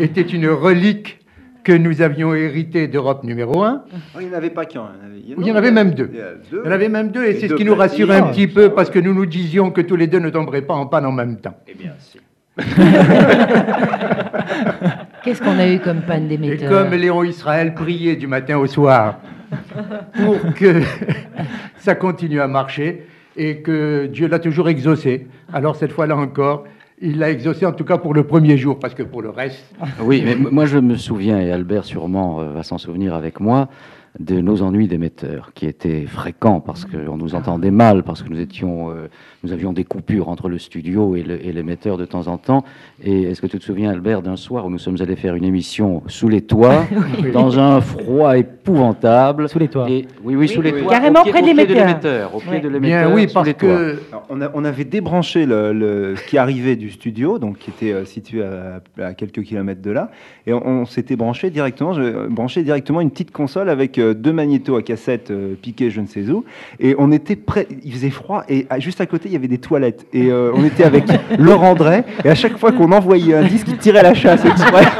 [0.00, 1.18] était une relique
[1.64, 3.84] que nous avions héritée d'Europe numéro 1.
[3.92, 4.90] Oh, il n'y en avait pas qu'un.
[5.14, 6.10] Il y en avait, Il y en avait même deux.
[6.12, 8.46] Il y en avait même deux, et Et c'est ce qui nous rassure un petit
[8.46, 11.06] peu, parce que nous nous disions que tous les deux ne tomberaient pas en panne
[11.06, 11.56] en même temps.
[11.66, 12.18] Eh bien, si.
[15.22, 18.66] Qu'est-ce qu'on a eu comme panne Et d'émetteur comme Léon Israël priait du matin au
[18.66, 19.20] soir
[20.14, 20.82] pour que
[21.76, 23.06] ça continue à marcher
[23.36, 25.26] et que Dieu l'a toujours exaucé.
[25.52, 26.64] Alors cette fois-là encore,
[27.00, 29.64] il l'a exaucé en tout cas pour le premier jour, parce que pour le reste,
[30.00, 33.68] Oui, mais moi je me souviens, et Albert sûrement euh, va s'en souvenir avec moi,
[34.20, 38.40] de nos ennuis d'émetteurs, qui étaient fréquents parce qu'on nous entendait mal, parce que nous
[38.40, 39.06] étions, euh,
[39.44, 42.64] nous avions des coupures entre le studio et le- et l'émetteur de temps en temps.
[43.04, 45.44] Et est-ce que tu te souviens, Albert, d'un soir où nous sommes allés faire une
[45.44, 46.84] émission sous les toits,
[47.22, 47.30] Oui.
[47.32, 49.88] dans un froid épouvantable Sous les toits.
[49.88, 50.82] et, Oui, oui, sous les oui.
[50.82, 50.90] toits.
[50.92, 51.86] Carrément pied- près de au pied l'émetteur.
[51.86, 53.08] l'émetteur, Au pied de l'émetteur.
[53.08, 56.76] bien oui, parce que Alors, on, a- on avait débranché le, le- ce qui arrivait
[56.76, 60.10] du studio, donc qui était euh, situé à, à quelques kilomètres de là,
[60.46, 64.32] et on, on s'était branché directement, je, branché directement une petite console avec euh, deux
[64.32, 66.44] magnétos à cassette euh, piqués je ne sais où,
[66.80, 67.66] et on était prêt.
[67.84, 70.50] Il faisait froid et à- juste à côté il y avait des toilettes, et euh,
[70.54, 71.04] on était avec
[71.38, 74.84] Laurent Drey, et à chaque fois qu'on envoyait un disque, il tirait la chasse exprès.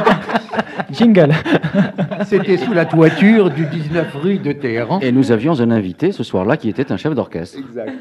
[0.91, 1.33] Jingle.
[2.25, 4.99] c'était sous la toiture du 19 rue de Téhéran.
[5.01, 7.59] Et nous avions un invité ce soir-là qui était un chef d'orchestre.
[7.59, 7.93] Exact.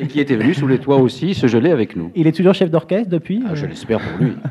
[0.00, 2.10] Et qui était venu sous les toits aussi se geler avec nous.
[2.14, 4.32] Il est toujours chef d'orchestre depuis Ah, je l'espère pour lui.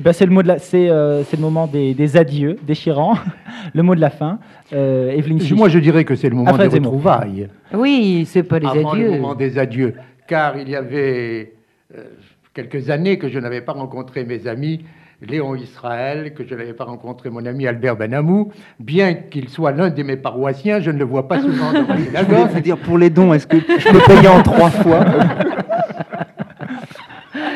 [0.00, 2.56] Et ben c'est le mot de la, c'est euh, c'est le moment des, des adieux
[2.66, 3.18] déchirants,
[3.74, 4.38] le mot de la fin.
[4.72, 5.38] Euh, Evelyne.
[5.54, 7.48] Moi, je dirais que c'est le moment Alfred des retrouvailles.
[7.74, 9.10] Oui, c'est pas les avant adieux.
[9.10, 9.92] le moment des adieux,
[10.26, 11.52] car il y avait
[11.94, 12.04] euh,
[12.54, 14.86] quelques années que je n'avais pas rencontré mes amis
[15.20, 18.52] Léon Israël, que je n'avais pas rencontré mon ami Albert Benamou.
[18.78, 21.96] Bien qu'il soit l'un de mes paroissiens, je ne le vois pas souvent dans ma
[21.98, 22.50] Je voulais synagogue.
[22.54, 25.04] vous dire, pour les dons, est-ce que je peux payer en trois fois?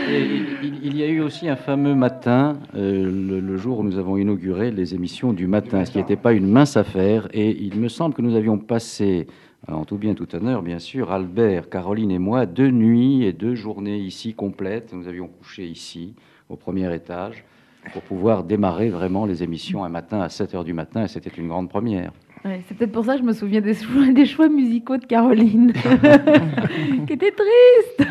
[0.08, 4.70] il, y a eu aussi un fameux matin, euh, le, jour où nous avons inauguré
[4.70, 7.28] les émissions du matin, ce qui n'était pas une mince affaire.
[7.32, 9.26] Et il me semble que nous avions passé,
[9.68, 13.54] en tout bien tout honneur, bien sûr, Albert, Caroline et moi, deux nuits et deux
[13.54, 14.92] journées ici complètes.
[14.92, 16.14] Nous avions couché ici,
[16.48, 17.44] au premier étage,
[17.92, 21.04] pour pouvoir démarrer vraiment les émissions un matin à 7 heures du matin.
[21.04, 22.12] Et c'était une grande première.
[22.44, 25.06] Ouais, c'est peut-être pour ça que je me souviens des choix, des choix musicaux de
[25.06, 25.72] Caroline,
[27.06, 28.10] qui étaient tristes.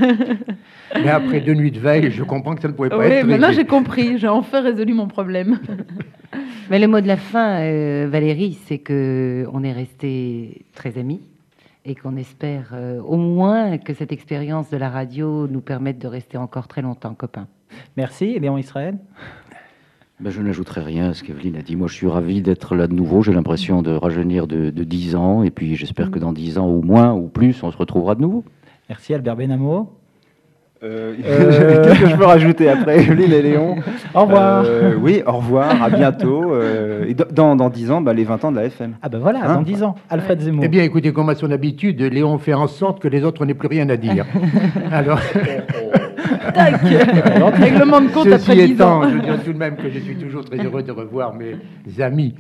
[0.96, 3.28] Mais après deux nuits de veille, je comprends que ça ne pouvait pas Oui, être.
[3.28, 3.62] maintenant traité.
[3.62, 5.60] j'ai compris, j'ai enfin résolu mon problème.
[6.72, 11.22] Mais le mot de la fin, euh, Valérie, c'est que on est restés très amis
[11.86, 16.08] et qu'on espère euh, au moins que cette expérience de la radio nous permette de
[16.08, 17.48] rester encore très longtemps copains.
[17.98, 18.98] Merci, Léon Israël.
[20.24, 21.76] Ben, je n'ajouterai rien à ce qu'Evelyne a dit.
[21.76, 23.22] Moi, je suis ravi d'être là de nouveau.
[23.24, 25.44] J'ai l'impression de rajeunir de, de 10 ans.
[25.44, 28.22] Et puis, j'espère que dans 10 ans ou moins ou plus, on se retrouvera de
[28.22, 28.46] nouveau.
[28.88, 29.92] Merci, Albert Benamo.
[30.82, 33.76] Euh, Qu'est-ce que je peux rajouter après Evelyne et Léon
[34.14, 34.64] Au revoir.
[34.66, 36.54] Euh, oui, au revoir, à bientôt.
[36.54, 38.96] euh, et dans, dans 10 ans, bah, les 20 ans de la FM.
[39.02, 40.64] Ah ben voilà, Hein dans 10 ans, Alfred Zemmour.
[40.66, 43.54] Eh bien, écoutez, comme à son habitude, Léon fait en sorte que les autres n'aient
[43.54, 44.26] plus rien à dire.
[44.92, 45.20] Alors,
[46.54, 46.82] Tac
[47.58, 49.10] Règlement de compte ceci après 10 étant, ans.
[49.10, 51.58] je dirais tout de même que je suis toujours très heureux de revoir mes
[52.00, 52.36] amis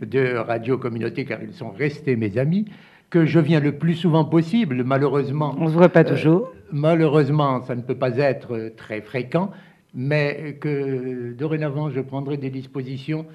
[0.00, 2.66] de Radio Communauté, car ils sont restés mes amis,
[3.10, 5.54] que je viens le plus souvent possible, malheureusement.
[5.58, 6.52] On se voit pas euh, toujours.
[6.72, 9.50] malheureusement, ça ne peut pas être euh, très fréquent,
[9.94, 13.26] mais que dorénavant, je prendrai des dispositions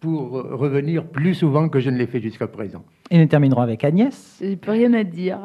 [0.00, 2.84] pour revenir plus souvent que je ne l'ai fait jusqu'à présent.
[3.10, 4.38] Et nous terminerons avec Agnès.
[4.40, 5.38] J'ai plus rien à dire.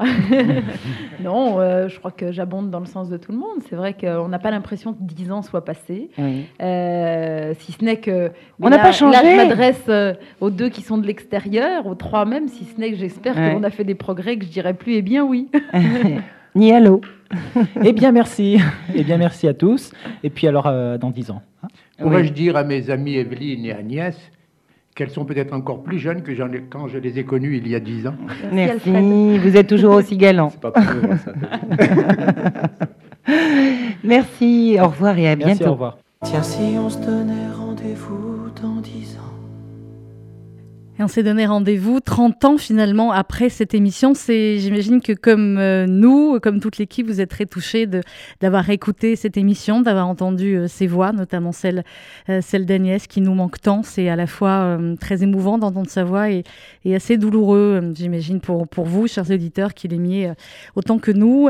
[1.23, 3.59] non, euh, je crois que j'abonde dans le sens de tout le monde.
[3.69, 6.09] C'est vrai qu'on n'a pas l'impression que 10 ans soient passés.
[6.17, 6.45] Oui.
[6.61, 8.31] Euh, si ce n'est que.
[8.59, 9.17] On n'a pas changé.
[9.23, 12.79] Là, je m'adresse euh, aux deux qui sont de l'extérieur, aux trois même, si ce
[12.79, 13.53] n'est que j'espère Ouais.
[13.55, 15.49] qu'on a fait des progrès, que je dirais plus, eh bien oui.
[16.55, 17.01] Ni allô.
[17.83, 18.59] Eh bien, merci.
[18.93, 19.91] Eh bien, merci à tous.
[20.23, 21.41] Et puis alors, euh, dans 10 ans.
[21.63, 21.67] hein.
[21.97, 24.15] Pourrais-je dire à mes amis Evelyne et Agnès
[24.93, 27.67] qu'elles sont peut-être encore plus jeunes que j'en ai- quand je les ai connues il
[27.67, 28.15] y a 10 ans
[28.51, 30.49] Merci, vous êtes toujours aussi galant.
[30.49, 31.33] C'est pas pour eux, moi, ça.
[34.03, 35.69] Merci, au revoir et à Merci, bientôt.
[35.69, 35.97] au revoir.
[36.25, 39.12] Tiens, si on se donnait rendez-vous dans dix ans.
[40.99, 44.13] Et on s'est donné rendez-vous 30 ans finalement après cette émission.
[44.13, 47.89] C'est, j'imagine que comme euh, nous, comme toute l'équipe, vous êtes très touchés
[48.41, 51.83] d'avoir écouté cette émission, d'avoir entendu euh, ces voix, notamment celle,
[52.29, 53.81] euh, celle d'Agnès qui nous manque tant.
[53.81, 56.43] C'est à la fois euh, très émouvant d'entendre sa voix et,
[56.93, 60.31] assez douloureux, j'imagine, pour, pour vous, chers auditeurs, qui l'aimiez
[60.75, 61.49] autant que nous.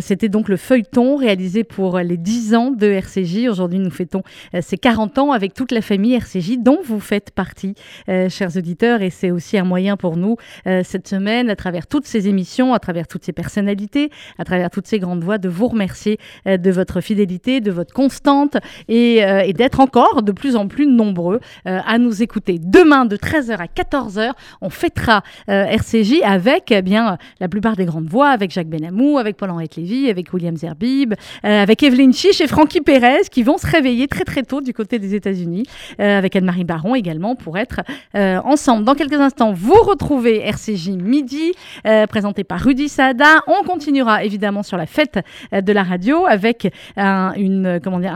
[0.00, 3.46] C'était donc le feuilleton réalisé pour les 10 ans de RCJ.
[3.48, 4.22] Aujourd'hui, nous fêtons
[4.60, 7.74] ces 40 ans avec toute la famille RCJ dont vous faites partie,
[8.08, 8.80] chers auditeurs.
[8.98, 10.36] Et c'est aussi un moyen pour nous,
[10.66, 14.70] euh, cette semaine, à travers toutes ces émissions, à travers toutes ces personnalités, à travers
[14.70, 18.56] toutes ces grandes voix, de vous remercier euh, de votre fidélité, de votre constante
[18.88, 22.58] et, euh, et d'être encore de plus en plus nombreux à nous écouter.
[22.60, 28.08] Demain, de 13h à 14h, on fêtera RCJ avec eh bien, la plupart des grandes
[28.08, 32.80] voix, avec Jacques Benamou, avec Paul-Henri Lévy, avec William Zerbib, avec Evelyne Chiche et Francky
[32.80, 35.64] Pérez qui vont se réveiller très très tôt du côté des États-Unis,
[35.98, 37.80] avec Anne-Marie Baron également pour être
[38.14, 38.40] euh,
[38.78, 41.54] Dans quelques instants, vous retrouvez RCJ Midi,
[41.88, 43.42] euh, présenté par Rudy Saada.
[43.48, 45.18] On continuera évidemment sur la fête
[45.52, 47.32] euh, de la radio avec un,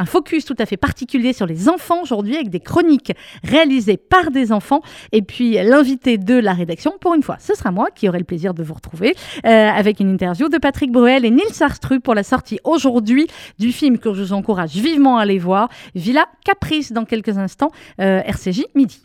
[0.07, 4.53] focus tout à fait particulier sur les enfants aujourd'hui, avec des chroniques réalisées par des
[4.53, 4.81] enfants.
[5.11, 8.25] Et puis l'invité de la rédaction, pour une fois, ce sera moi qui aurai le
[8.25, 12.15] plaisir de vous retrouver euh, avec une interview de Patrick Bruel et Nils Arstru pour
[12.15, 13.27] la sortie aujourd'hui
[13.59, 17.73] du film que je vous encourage vivement à aller voir, Villa Caprice, dans quelques instants,
[17.99, 19.03] RCJ Midi.